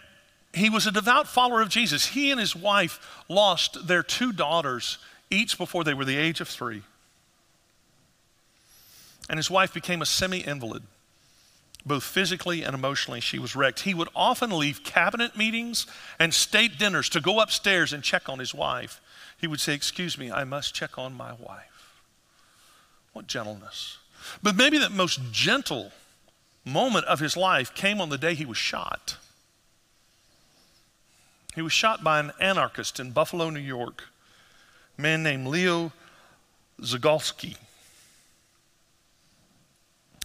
he 0.54 0.70
was 0.70 0.86
a 0.86 0.92
devout 0.92 1.26
follower 1.26 1.60
of 1.60 1.68
Jesus. 1.68 2.06
He 2.06 2.30
and 2.30 2.38
his 2.38 2.54
wife 2.54 3.22
lost 3.28 3.86
their 3.86 4.02
two 4.02 4.32
daughters 4.32 4.98
each 5.30 5.58
before 5.58 5.84
they 5.84 5.94
were 5.94 6.04
the 6.04 6.16
age 6.16 6.40
of 6.40 6.48
three. 6.48 6.82
And 9.28 9.38
his 9.38 9.50
wife 9.50 9.74
became 9.74 10.02
a 10.02 10.06
semi 10.06 10.40
invalid, 10.40 10.82
both 11.84 12.04
physically 12.04 12.62
and 12.62 12.74
emotionally. 12.74 13.20
She 13.20 13.38
was 13.38 13.56
wrecked. 13.56 13.80
He 13.80 13.94
would 13.94 14.08
often 14.14 14.50
leave 14.50 14.84
cabinet 14.84 15.36
meetings 15.36 15.86
and 16.18 16.32
state 16.32 16.78
dinners 16.78 17.08
to 17.10 17.20
go 17.20 17.40
upstairs 17.40 17.92
and 17.92 18.02
check 18.02 18.28
on 18.28 18.38
his 18.38 18.54
wife 18.54 19.00
he 19.42 19.48
would 19.48 19.60
say, 19.60 19.74
Excuse 19.74 20.16
me, 20.16 20.30
I 20.30 20.44
must 20.44 20.72
check 20.72 20.96
on 20.96 21.12
my 21.12 21.32
wife. 21.32 22.00
What 23.12 23.26
gentleness. 23.26 23.98
But 24.40 24.56
maybe 24.56 24.78
the 24.78 24.88
most 24.88 25.20
gentle 25.32 25.90
moment 26.64 27.06
of 27.06 27.18
his 27.18 27.36
life 27.36 27.74
came 27.74 28.00
on 28.00 28.08
the 28.08 28.16
day 28.16 28.34
he 28.34 28.46
was 28.46 28.56
shot. 28.56 29.16
He 31.56 31.60
was 31.60 31.72
shot 31.72 32.04
by 32.04 32.20
an 32.20 32.30
anarchist 32.40 33.00
in 33.00 33.10
Buffalo, 33.10 33.50
New 33.50 33.58
York, 33.60 34.04
a 34.96 35.02
man 35.02 35.24
named 35.24 35.48
Leo 35.48 35.92
Zagolsky. 36.80 37.56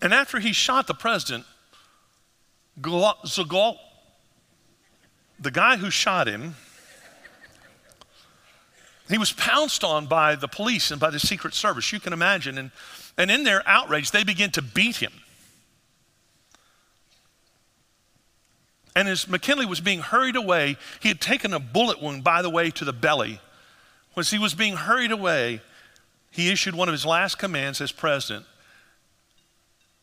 And 0.02 0.14
after 0.14 0.40
he 0.40 0.54
shot 0.54 0.88
the 0.88 0.94
president, 0.94 1.46
Zagol, 2.80 3.78
the 5.40 5.52
guy 5.52 5.78
who 5.78 5.90
shot 5.90 6.28
him, 6.28 6.56
he 9.10 9.18
was 9.18 9.32
pounced 9.32 9.84
on 9.84 10.06
by 10.06 10.36
the 10.36 10.48
police 10.48 10.92
and 10.92 11.00
by 11.00 11.10
the 11.10 11.20
Secret 11.20 11.54
Service, 11.54 11.92
you 11.92 12.00
can 12.00 12.14
imagine. 12.14 12.58
And, 12.58 12.72
and 13.18 13.32
in 13.32 13.44
their 13.44 13.64
outrage, 13.68 14.12
they 14.12 14.24
begin 14.24 14.52
to 14.52 14.62
beat 14.62 14.98
him. 14.98 15.14
And 18.96 19.08
as 19.08 19.28
McKinley 19.28 19.66
was 19.66 19.80
being 19.80 20.00
hurried 20.00 20.36
away, 20.36 20.76
he 21.00 21.08
had 21.08 21.22
taken 21.22 21.54
a 21.54 21.60
bullet 21.60 22.02
wound, 22.02 22.24
by 22.24 22.42
the 22.42 22.50
way, 22.50 22.72
to 22.72 22.84
the 22.84 22.94
belly. 22.94 23.40
As 24.18 24.32
he 24.32 24.40
was 24.40 24.56
being 24.56 24.76
hurried 24.76 25.12
away, 25.12 25.62
he 26.32 26.52
issued 26.52 26.74
one 26.74 26.90
of 26.90 26.94
his 26.94 27.06
last 27.06 27.38
commands 27.38 27.80
as 27.80 27.92
president. 27.92 28.46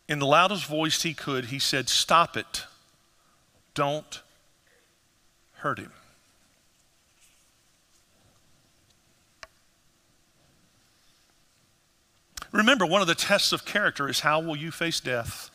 In 0.08 0.18
the 0.18 0.26
loudest 0.26 0.66
voice 0.66 1.02
he 1.02 1.14
could, 1.14 1.46
he 1.46 1.58
said, 1.58 1.88
Stop 1.88 2.36
it. 2.36 2.64
Don't 3.74 4.22
hurt 5.54 5.78
him. 5.78 5.92
Remember, 12.52 12.86
one 12.86 13.00
of 13.00 13.08
the 13.08 13.16
tests 13.16 13.52
of 13.52 13.64
character 13.64 14.08
is 14.08 14.20
how 14.20 14.38
will 14.40 14.54
you 14.54 14.70
face 14.70 15.00
death? 15.00 15.50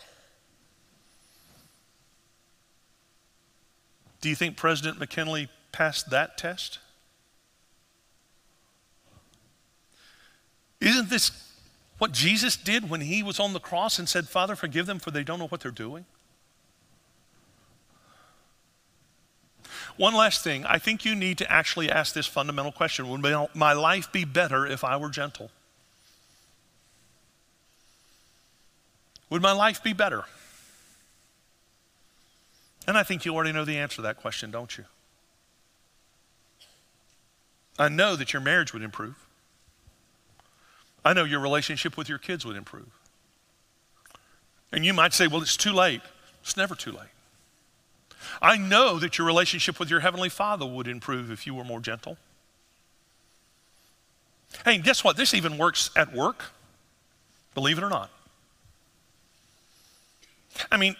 Do 4.20 4.28
you 4.28 4.36
think 4.36 4.58
President 4.58 5.00
McKinley 5.00 5.48
passed 5.72 6.10
that 6.10 6.38
test? 6.38 6.80
Isn't 10.82 11.10
this 11.10 11.32
what 12.00 12.12
Jesus 12.14 12.56
did 12.56 12.90
when 12.90 13.02
he 13.02 13.22
was 13.22 13.40
on 13.40 13.54
the 13.54 13.60
cross 13.60 14.00
and 14.00 14.10
said, 14.10 14.28
Father, 14.28 14.56
forgive 14.56 14.86
them 14.86 15.00
for 15.00 15.12
they 15.12 15.24
don't 15.24 15.38
know 15.38 15.48
what 15.48 15.62
they're 15.62 15.72
doing? 15.72 16.06
One 19.98 20.14
last 20.14 20.44
thing, 20.44 20.66
I 20.66 20.80
think 20.80 21.04
you 21.04 21.14
need 21.14 21.38
to 21.40 21.52
actually 21.52 21.92
ask 21.92 22.14
this 22.14 22.26
fundamental 22.26 22.72
question 22.72 23.10
Would 23.10 23.22
my 23.54 23.74
life 23.74 24.12
be 24.12 24.24
better 24.24 24.66
if 24.66 24.84
I 24.84 24.96
were 24.96 25.10
gentle? 25.10 25.52
Would 29.30 29.42
my 29.42 29.52
life 29.52 29.84
be 29.84 29.94
better? 29.94 30.24
And 32.88 32.98
I 32.98 33.04
think 33.04 33.26
you 33.26 33.36
already 33.36 33.52
know 33.52 33.66
the 33.66 33.78
answer 33.78 33.98
to 33.98 34.02
that 34.04 34.18
question, 34.18 34.52
don't 34.52 34.78
you? 34.78 34.86
I 37.78 37.90
know 37.90 38.16
that 38.16 38.34
your 38.34 38.42
marriage 38.42 38.74
would 38.74 38.82
improve. 38.82 39.16
I 41.04 41.14
know 41.14 41.24
your 41.24 41.40
relationship 41.40 41.98
with 41.98 42.10
your 42.10 42.18
kids 42.18 42.46
would 42.46 42.56
improve. 42.56 42.90
And 44.72 44.86
you 44.86 44.94
might 44.94 45.14
say, 45.14 45.28
well, 45.28 45.42
it's 45.42 45.58
too 45.58 45.74
late. 45.74 46.02
It's 46.42 46.58
never 46.58 46.76
too 46.76 46.92
late. 46.92 47.10
I 48.42 48.58
know 48.58 49.00
that 49.00 49.18
your 49.18 49.26
relationship 49.26 49.80
with 49.80 49.90
your 49.90 50.02
Heavenly 50.02 50.30
Father 50.30 50.66
would 50.66 50.88
improve 50.88 51.32
if 51.32 51.48
you 51.48 51.54
were 51.54 51.64
more 51.64 51.80
gentle. 51.80 52.18
Hey, 54.66 54.78
guess 54.78 55.04
what? 55.04 55.18
This 55.18 55.34
even 55.34 55.58
works 55.58 55.90
at 55.96 56.14
work, 56.14 56.44
believe 57.54 57.78
it 57.78 57.84
or 57.84 57.90
not. 57.90 58.12
I 60.72 60.78
mean, 60.78 60.96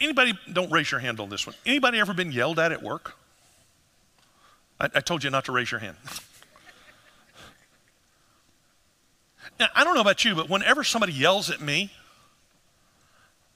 anybody, 0.00 0.32
don't 0.52 0.72
raise 0.72 0.90
your 0.90 1.00
hand 1.00 1.20
on 1.20 1.28
this 1.28 1.46
one. 1.46 1.54
Anybody 1.64 2.00
ever 2.00 2.14
been 2.14 2.32
yelled 2.32 2.58
at 2.58 2.72
at 2.72 2.82
work? 2.82 3.16
I, 4.80 4.86
I 4.94 5.00
told 5.00 5.22
you 5.22 5.30
not 5.30 5.44
to 5.46 5.52
raise 5.52 5.70
your 5.70 5.78
hand. 5.80 5.96
now, 9.43 9.43
I 9.60 9.84
don't 9.84 9.94
know 9.94 10.00
about 10.00 10.24
you, 10.24 10.34
but 10.34 10.48
whenever 10.48 10.82
somebody 10.82 11.12
yells 11.12 11.50
at 11.50 11.60
me, 11.60 11.92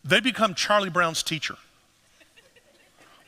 they 0.04 0.20
become 0.20 0.54
Charlie 0.54 0.90
Brown's 0.90 1.22
teacher. 1.22 1.56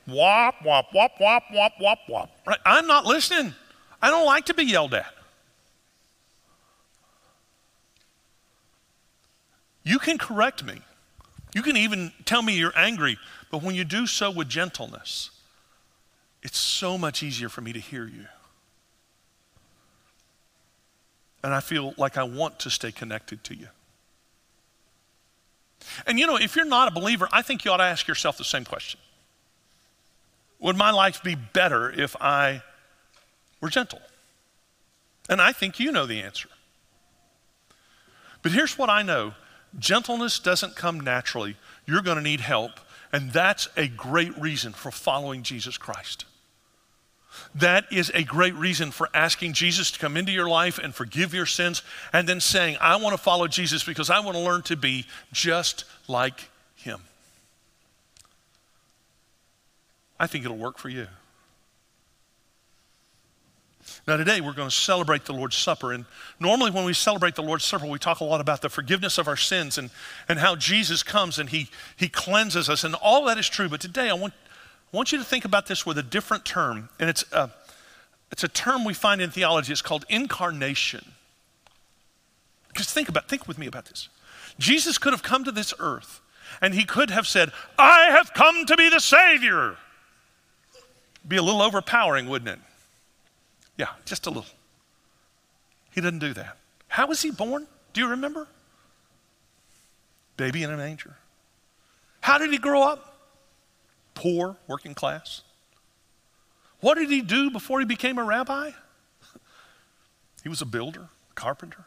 wop, 0.07 0.55
wop, 0.65 0.87
wop, 0.95 1.13
wop, 1.21 1.43
wop, 1.53 1.73
wop, 1.81 1.99
wop. 2.09 2.31
Right? 2.47 2.59
I'm 2.65 2.87
not 2.87 3.07
listening. 3.07 3.55
I 4.01 4.11
don't 4.11 4.27
like 4.27 4.47
to 4.47 4.55
be 4.55 4.65
yelled 4.65 4.95
at. 4.95 5.13
You 9.83 9.99
can 9.99 10.19
correct 10.19 10.65
me. 10.65 10.81
You 11.55 11.63
can 11.63 11.77
even 11.77 12.13
tell 12.25 12.43
me 12.43 12.57
you're 12.57 12.77
angry, 12.77 13.19
but 13.51 13.63
when 13.63 13.75
you 13.75 13.85
do 13.85 14.07
so 14.07 14.31
with 14.31 14.49
gentleness, 14.49 15.31
it's 16.43 16.59
so 16.59 16.97
much 16.97 17.23
easier 17.23 17.49
for 17.49 17.61
me 17.61 17.73
to 17.73 17.81
hear 17.81 18.07
you. 18.07 18.27
And 21.43 21.55
I 21.55 21.61
feel 21.61 21.95
like 21.97 22.19
I 22.19 22.23
want 22.23 22.59
to 22.61 22.71
stay 22.71 22.93
connected 22.93 23.43
to 23.45 23.55
you. 23.55 23.69
And 26.07 26.19
you 26.19 26.27
know, 26.27 26.37
if 26.37 26.57
you're 26.57 26.65
not 26.65 26.89
a 26.89 26.91
believer, 26.91 27.29
I 27.33 27.43
think 27.43 27.65
you 27.65 27.71
ought 27.71 27.79
to 27.79 27.85
ask 27.85 28.07
yourself 28.07 28.37
the 28.37 28.45
same 28.45 28.65
question 28.65 29.01
Would 30.61 30.77
my 30.77 30.91
life 30.91 31.23
be 31.23 31.35
better 31.35 31.91
if 31.91 32.17
I 32.21 32.63
were 33.61 33.71
gentle? 33.71 34.01
And 35.29 35.41
I 35.41 35.53
think 35.53 35.79
you 35.79 35.93
know 35.93 36.07
the 36.07 36.21
answer. 36.21 36.49
But 38.43 38.53
here's 38.53 38.77
what 38.77 38.91
I 38.91 39.03
know 39.03 39.35
Gentleness 39.79 40.39
doesn't 40.39 40.77
come 40.77 41.01
naturally. 41.01 41.57
You're 41.87 42.03
going 42.03 42.17
to 42.17 42.23
need 42.23 42.41
help. 42.41 42.73
And 43.13 43.33
that's 43.33 43.69
a 43.77 43.89
great 43.89 44.37
reason 44.39 44.73
for 44.73 44.91
following 44.91 45.43
Jesus 45.43 45.77
Christ. 45.77 46.25
That 47.55 47.93
is 47.93 48.11
a 48.15 48.23
great 48.23 48.55
reason 48.55 48.91
for 48.91 49.09
asking 49.15 49.55
Jesus 49.55 49.91
to 49.93 49.99
come 49.99 50.17
into 50.17 50.33
your 50.33 50.49
life 50.49 50.79
and 50.79 50.95
forgive 50.95 51.35
your 51.35 51.47
sins, 51.47 51.83
and 52.13 52.29
then 52.29 52.41
saying, 52.41 52.77
I 52.81 52.97
want 52.97 53.17
to 53.17 53.23
follow 53.23 53.47
Jesus 53.49 53.85
because 53.85 54.11
I 54.11 54.21
want 54.21 54.37
to 54.37 54.43
learn 54.43 54.63
to 54.63 54.77
be 54.77 55.07
just 55.33 55.85
like 56.09 56.49
him. 56.77 57.01
I 60.19 60.27
think 60.27 60.45
it'll 60.45 60.57
work 60.57 60.79
for 60.79 60.89
you. 60.89 61.07
Now, 64.07 64.17
today 64.17 64.41
we're 64.41 64.53
going 64.53 64.69
to 64.69 64.75
celebrate 64.75 65.25
the 65.25 65.33
Lord's 65.33 65.57
Supper. 65.57 65.93
And 65.93 66.05
normally, 66.39 66.71
when 66.71 66.85
we 66.85 66.93
celebrate 66.93 67.35
the 67.35 67.43
Lord's 67.43 67.65
Supper, 67.65 67.87
we 67.87 67.99
talk 67.99 68.21
a 68.21 68.25
lot 68.25 68.41
about 68.41 68.63
the 68.63 68.69
forgiveness 68.69 69.19
of 69.19 69.29
our 69.29 69.37
sins 69.37 69.79
and, 69.79 69.91
and 70.29 70.39
how 70.39 70.57
Jesus 70.57 71.03
comes 71.03 71.39
and 71.39 71.49
he, 71.49 71.69
he 71.97 72.09
cleanses 72.09 72.69
us. 72.69 72.85
And 72.85 72.95
all 72.97 73.25
that 73.27 73.39
is 73.39 73.49
true. 73.49 73.69
But 73.69 73.81
today, 73.81 74.11
I 74.11 74.15
want, 74.15 74.35
I 74.93 74.97
want 74.97 75.13
you 75.13 75.19
to 75.19 75.25
think 75.25 75.45
about 75.45 75.67
this 75.67 75.87
with 75.87 75.99
a 75.99 76.03
different 76.03 76.45
term. 76.45 76.89
And 76.99 77.09
it's 77.09 77.25
a, 77.33 77.51
it's 78.33 78.45
a 78.45 78.49
term 78.49 78.85
we 78.85 78.95
find 78.95 79.21
in 79.21 79.31
theology. 79.31 79.73
It's 79.73 79.83
called 79.83 80.05
incarnation. 80.09 81.05
Because 82.69 82.93
think 82.93 83.09
about, 83.09 83.29
think 83.29 83.47
with 83.47 83.59
me 83.59 83.67
about 83.67 83.87
this. 83.87 84.09
Jesus 84.59 84.99
could 84.99 85.13
have 85.13 85.23
come 85.23 85.45
to 85.45 85.53
this 85.53 85.73
earth 85.79 86.21
and 86.61 86.75
he 86.75 86.85
could 86.85 87.11
have 87.11 87.27
said, 87.27 87.53
I 87.79 88.11
have 88.11 88.35
come 88.35 88.67
to 88.67 88.77
be 88.77 88.89
the 88.89 89.01
Savior. 89.01 89.77
Be 91.27 91.37
a 91.37 91.43
little 91.43 91.63
overpowering, 91.63 92.29
wouldn't 92.29 92.51
it? 92.51 92.59
Yeah, 93.77 93.89
just 94.05 94.27
a 94.27 94.31
little. 94.31 94.47
He 95.93 96.01
doesn't 96.01 96.19
do 96.19 96.33
that. 96.35 96.57
How 96.89 97.07
was 97.07 97.23
he 97.23 97.31
born? 97.31 97.67
Do 97.93 98.01
you 98.01 98.09
remember? 98.09 98.49
Baby 100.37 100.63
in 100.63 100.71
a 100.71 100.77
manger. 100.77 101.17
How 102.21 102.39
did 102.39 102.51
he 102.51 102.59
grow 102.59 102.83
up? 102.83 103.10
Poor, 104.15 104.57
working 104.67 104.95
class. 104.95 105.43
What 106.81 106.97
did 106.97 107.11
he 107.11 107.21
do 107.21 107.51
before 107.51 107.81
he 107.81 107.87
became 107.87 108.19
a 108.19 108.25
rabbi? 108.25 108.71
He 110.43 110.49
was 110.49 110.63
a 110.63 110.67
builder, 110.67 111.09
carpenter. 111.35 111.85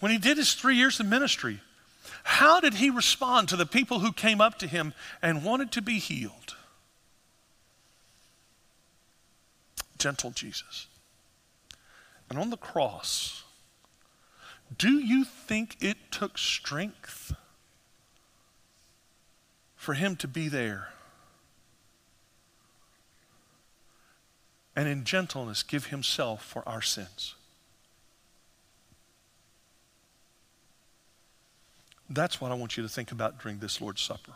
When 0.00 0.10
he 0.10 0.18
did 0.18 0.36
his 0.36 0.54
three 0.54 0.74
years 0.74 0.98
of 0.98 1.06
ministry, 1.06 1.60
how 2.24 2.58
did 2.58 2.74
he 2.74 2.90
respond 2.90 3.48
to 3.48 3.56
the 3.56 3.64
people 3.64 4.00
who 4.00 4.12
came 4.12 4.40
up 4.40 4.58
to 4.58 4.66
him 4.66 4.92
and 5.22 5.44
wanted 5.44 5.70
to 5.72 5.82
be 5.82 6.00
healed? 6.00 6.56
gentle 10.02 10.32
Jesus. 10.32 10.88
And 12.28 12.38
on 12.38 12.50
the 12.50 12.56
cross, 12.56 13.44
do 14.76 14.98
you 14.98 15.24
think 15.24 15.76
it 15.80 15.96
took 16.10 16.38
strength 16.38 17.32
for 19.82 19.94
him 19.94 20.14
to 20.14 20.28
be 20.28 20.46
there? 20.46 20.90
And 24.76 24.86
in 24.86 25.02
gentleness, 25.02 25.64
give 25.64 25.86
himself 25.86 26.44
for 26.44 26.62
our 26.68 26.80
sins. 26.80 27.34
That's 32.08 32.40
what 32.40 32.52
I 32.52 32.54
want 32.54 32.76
you 32.76 32.84
to 32.84 32.88
think 32.88 33.10
about 33.10 33.42
during 33.42 33.58
this 33.58 33.80
Lord's 33.80 34.02
Supper. 34.02 34.34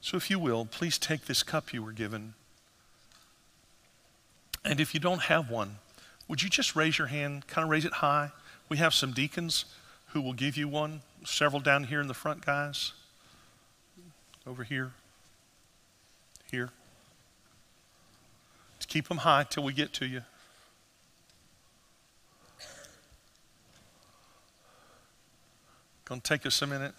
So, 0.00 0.16
if 0.16 0.30
you 0.30 0.40
will, 0.40 0.64
please 0.64 0.98
take 0.98 1.26
this 1.26 1.44
cup 1.44 1.72
you 1.72 1.80
were 1.80 1.92
given. 1.92 2.34
And 4.64 4.80
if 4.80 4.94
you 4.94 5.00
don't 5.00 5.22
have 5.22 5.48
one, 5.48 5.76
would 6.26 6.42
you 6.42 6.50
just 6.50 6.74
raise 6.74 6.98
your 6.98 7.06
hand, 7.06 7.46
kind 7.46 7.62
of 7.62 7.70
raise 7.70 7.84
it 7.84 7.92
high? 7.92 8.32
We 8.68 8.78
have 8.78 8.94
some 8.94 9.12
deacons 9.12 9.64
who 10.08 10.20
will 10.20 10.32
give 10.32 10.56
you 10.56 10.66
one, 10.66 11.02
several 11.24 11.60
down 11.60 11.84
here 11.84 12.00
in 12.00 12.08
the 12.08 12.14
front, 12.14 12.44
guys. 12.44 12.92
Over 14.46 14.62
here. 14.62 14.92
Here. 16.50 16.70
Just 18.78 18.88
keep 18.88 19.08
them 19.08 19.18
high 19.18 19.44
till 19.48 19.64
we 19.64 19.72
get 19.72 19.92
to 19.94 20.06
you. 20.06 20.22
To 26.06 26.20
take 26.20 26.46
us 26.46 26.62
a 26.62 26.66
minute. 26.68 26.94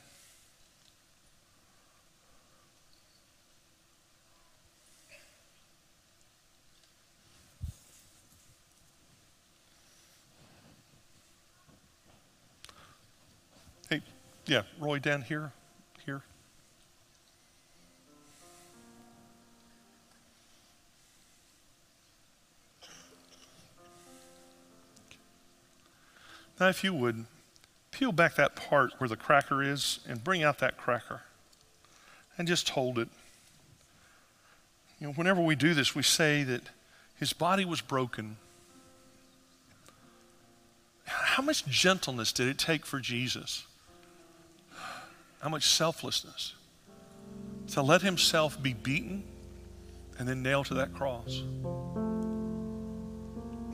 Hey, 13.90 14.02
yeah, 14.46 14.64
Roy 14.78 15.00
down 15.00 15.22
here, 15.22 15.54
here. 16.06 16.22
Now, 26.60 26.70
if 26.70 26.84
you 26.84 26.94
would, 26.94 27.26
peel 27.92 28.12
back 28.12 28.36
that 28.36 28.56
part 28.56 28.94
where 29.00 29.08
the 29.08 29.16
cracker 29.16 29.62
is 29.62 30.00
and 30.08 30.24
bring 30.24 30.44
out 30.44 30.60
that 30.60 30.78
cracker 30.78 31.22
and 32.38 32.48
just 32.48 32.70
hold 32.70 32.98
it. 32.98 33.10
You 35.00 35.08
know, 35.08 35.14
whenever 35.14 35.42
we 35.42 35.56
do 35.56 35.74
this, 35.74 35.94
we 35.94 36.04
say 36.04 36.44
that 36.44 36.64
his 37.20 37.34
body 37.34 37.66
was 37.66 37.82
broken. 37.82 38.38
How 41.06 41.44
much 41.44 41.66
gentleness 41.68 42.32
did 42.32 42.48
it 42.48 42.58
take 42.58 42.86
for 42.86 43.00
Jesus? 43.00 43.66
How 45.42 45.50
much 45.50 45.68
selflessness 45.70 46.54
to 47.70 47.82
let 47.82 48.02
himself 48.02 48.62
be 48.62 48.74
beaten 48.74 49.24
and 50.18 50.28
then 50.28 50.42
nailed 50.42 50.66
to 50.68 50.74
that 50.76 50.94
cross? 50.94 51.44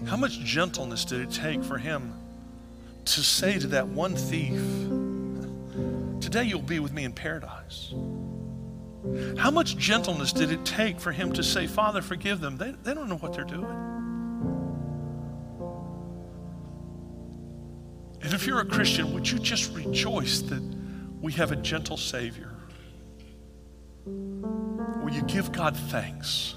How 0.06 0.18
much 0.18 0.40
gentleness 0.40 1.06
did 1.06 1.22
it 1.22 1.32
take 1.32 1.64
for 1.64 1.78
him 1.78 2.14
to 3.06 3.22
say 3.22 3.60
to 3.60 3.68
that 3.68 3.88
one 3.88 4.16
thief, 4.16 4.60
Today 6.22 6.46
you'll 6.46 6.62
be 6.62 6.80
with 6.80 6.94
me 6.94 7.04
in 7.04 7.12
paradise? 7.12 7.94
How 9.38 9.52
much 9.52 9.78
gentleness 9.78 10.32
did 10.34 10.52
it 10.52 10.66
take 10.66 11.00
for 11.00 11.12
him 11.12 11.34
to 11.34 11.44
say, 11.44 11.68
Father, 11.68 12.02
forgive 12.02 12.40
them? 12.40 12.58
They, 12.58 12.72
they 12.84 12.94
don't 12.94 13.10
know 13.10 13.18
what 13.18 13.34
they're 13.34 13.44
doing. 13.44 13.66
And 18.22 18.34
if 18.34 18.48
you're 18.48 18.62
a 18.62 18.66
Christian, 18.66 19.14
would 19.14 19.30
you 19.30 19.38
just 19.38 19.76
rejoice 19.76 20.40
that 20.44 20.64
we 21.22 21.34
have 21.34 21.52
a 21.52 21.58
gentle 21.58 21.98
Savior? 21.98 22.52
Will 24.06 25.12
you 25.12 25.24
give 25.24 25.52
God 25.52 25.76
thanks 25.76 26.56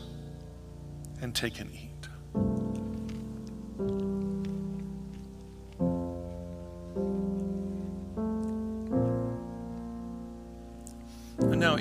and 1.21 1.35
take 1.35 1.61
an? 1.61 1.86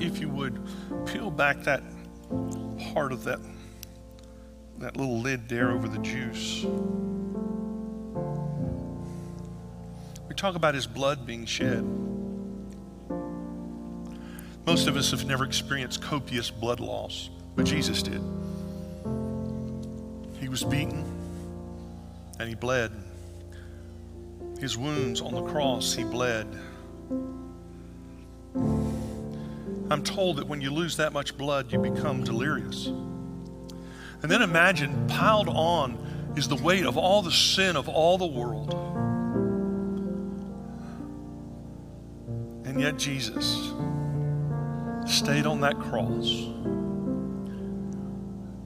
If 0.05 0.19
you 0.19 0.29
would, 0.29 0.59
peel 1.05 1.31
back 1.31 1.61
that 1.63 1.81
part 2.93 3.11
of 3.11 3.23
that, 3.23 3.39
that 4.77 4.97
little 4.97 5.19
lid 5.19 5.49
there 5.49 5.71
over 5.71 5.87
the 5.87 5.97
juice. 5.99 6.63
We 10.27 10.35
talk 10.35 10.55
about 10.55 10.75
his 10.75 10.87
blood 10.87 11.25
being 11.25 11.45
shed. 11.45 11.83
Most 14.65 14.87
of 14.87 14.97
us 14.97 15.11
have 15.11 15.25
never 15.25 15.43
experienced 15.45 16.01
copious 16.01 16.49
blood 16.49 16.79
loss, 16.79 17.29
but 17.55 17.65
Jesus 17.65 18.01
did. 18.01 18.21
He 20.39 20.49
was 20.49 20.63
beaten 20.63 21.03
and 22.39 22.49
he 22.49 22.55
bled. 22.55 22.91
His 24.59 24.77
wounds 24.77 25.21
on 25.21 25.33
the 25.33 25.43
cross, 25.43 25.93
he 25.93 26.03
bled. 26.03 26.47
I'm 29.89 30.03
told 30.03 30.37
that 30.37 30.47
when 30.47 30.61
you 30.61 30.71
lose 30.71 30.97
that 30.97 31.13
much 31.13 31.37
blood, 31.37 31.71
you 31.71 31.77
become 31.77 32.23
delirious. 32.23 32.87
And 32.87 34.31
then 34.31 34.41
imagine 34.41 35.07
piled 35.07 35.47
on 35.47 36.33
is 36.35 36.47
the 36.47 36.55
weight 36.55 36.85
of 36.85 36.97
all 36.97 37.21
the 37.21 37.31
sin 37.31 37.75
of 37.75 37.87
all 37.87 38.17
the 38.17 38.25
world. 38.25 38.73
And 42.65 42.81
yet, 42.81 42.97
Jesus 42.97 43.71
stayed 45.05 45.45
on 45.45 45.61
that 45.61 45.79
cross 45.79 46.29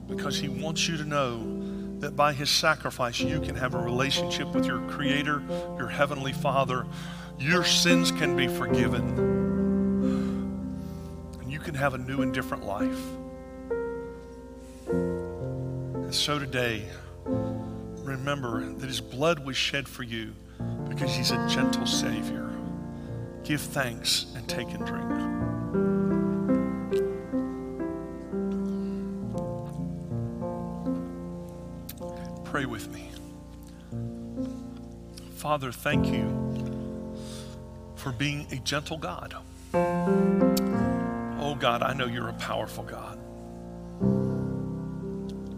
because 0.08 0.38
he 0.38 0.48
wants 0.48 0.88
you 0.88 0.96
to 0.96 1.04
know 1.04 1.98
that 1.98 2.16
by 2.16 2.32
his 2.32 2.48
sacrifice, 2.48 3.20
you 3.20 3.40
can 3.40 3.54
have 3.54 3.74
a 3.74 3.78
relationship 3.78 4.54
with 4.54 4.64
your 4.64 4.80
Creator, 4.88 5.42
your 5.76 5.88
Heavenly 5.88 6.32
Father. 6.32 6.86
Your 7.38 7.62
sins 7.62 8.10
can 8.10 8.34
be 8.36 8.48
forgiven 8.48 9.39
can 11.70 11.78
have 11.78 11.94
a 11.94 11.98
new 11.98 12.22
and 12.22 12.34
different 12.34 12.66
life. 12.66 13.00
And 14.88 16.12
so 16.12 16.36
today, 16.36 16.88
remember 17.24 18.72
that 18.72 18.88
his 18.88 19.00
blood 19.00 19.46
was 19.46 19.56
shed 19.56 19.86
for 19.86 20.02
you 20.02 20.34
because 20.88 21.14
he's 21.14 21.30
a 21.30 21.48
gentle 21.48 21.86
Savior. 21.86 22.50
Give 23.44 23.60
thanks 23.60 24.26
and 24.34 24.48
take 24.48 24.66
and 24.70 24.84
drink. 24.84 25.06
Pray 32.46 32.64
with 32.64 32.92
me. 32.92 33.08
Father, 35.36 35.70
thank 35.70 36.08
you 36.08 37.14
for 37.94 38.10
being 38.10 38.48
a 38.50 38.56
gentle 38.56 38.98
God. 38.98 39.36
Oh 41.42 41.54
God, 41.54 41.82
I 41.82 41.94
know 41.94 42.04
you're 42.04 42.28
a 42.28 42.34
powerful 42.34 42.84
God, 42.84 43.18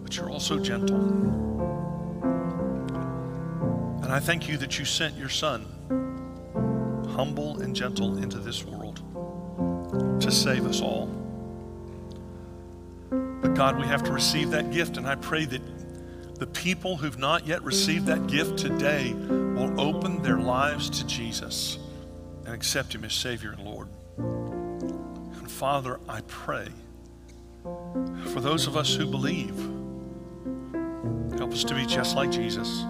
but 0.04 0.16
you're 0.16 0.30
also 0.30 0.60
gentle. 0.60 0.96
And 4.04 4.12
I 4.12 4.20
thank 4.20 4.48
you 4.48 4.56
that 4.58 4.78
you 4.78 4.84
sent 4.84 5.16
your 5.16 5.28
Son, 5.28 5.66
humble 7.16 7.60
and 7.62 7.74
gentle, 7.74 8.18
into 8.18 8.38
this 8.38 8.64
world 8.64 9.02
to 10.22 10.30
save 10.30 10.66
us 10.66 10.80
all. 10.80 11.06
But 13.10 13.54
God, 13.54 13.76
we 13.76 13.84
have 13.86 14.04
to 14.04 14.12
receive 14.12 14.52
that 14.52 14.70
gift, 14.70 14.98
and 14.98 15.06
I 15.06 15.16
pray 15.16 15.46
that 15.46 15.62
the 16.38 16.46
people 16.46 16.96
who've 16.96 17.18
not 17.18 17.44
yet 17.44 17.60
received 17.64 18.06
that 18.06 18.28
gift 18.28 18.56
today 18.56 19.14
will 19.14 19.80
open 19.80 20.22
their 20.22 20.38
lives 20.38 20.88
to 20.90 21.06
Jesus 21.06 21.78
and 22.46 22.54
accept 22.54 22.94
Him 22.94 23.04
as 23.04 23.12
Savior 23.12 23.50
and 23.50 23.64
Lord. 23.64 23.88
Father, 25.48 26.00
I 26.09 26.20
pray 26.22 26.68
for 27.62 28.40
those 28.40 28.66
of 28.66 28.76
us 28.76 28.94
who 28.94 29.07
believe, 29.07 29.57
help 31.38 31.52
us 31.52 31.64
to 31.64 31.74
be 31.74 31.87
just 31.87 32.16
like 32.16 32.31
Jesus. 32.31 32.83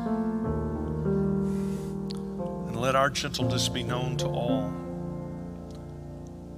And 2.69 2.81
let 2.81 2.97
our 2.97 3.11
gentleness 3.11 3.69
be 3.69 3.83
known 3.83 4.17
to 4.19 4.27
all 4.27 4.73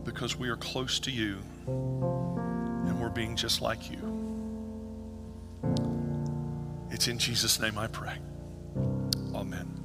because 0.04 0.38
we 0.38 0.48
are 0.48 0.56
close 0.56 1.00
to 1.00 1.10
you 1.10 1.38
and 1.66 3.00
we're 3.00 3.08
being 3.08 3.34
just 3.36 3.60
like 3.60 3.90
you. 3.90 3.98
It's 6.90 7.08
in 7.08 7.18
Jesus' 7.18 7.58
name 7.58 7.78
I 7.78 7.88
pray. 7.88 8.18
Amen. 9.34 9.83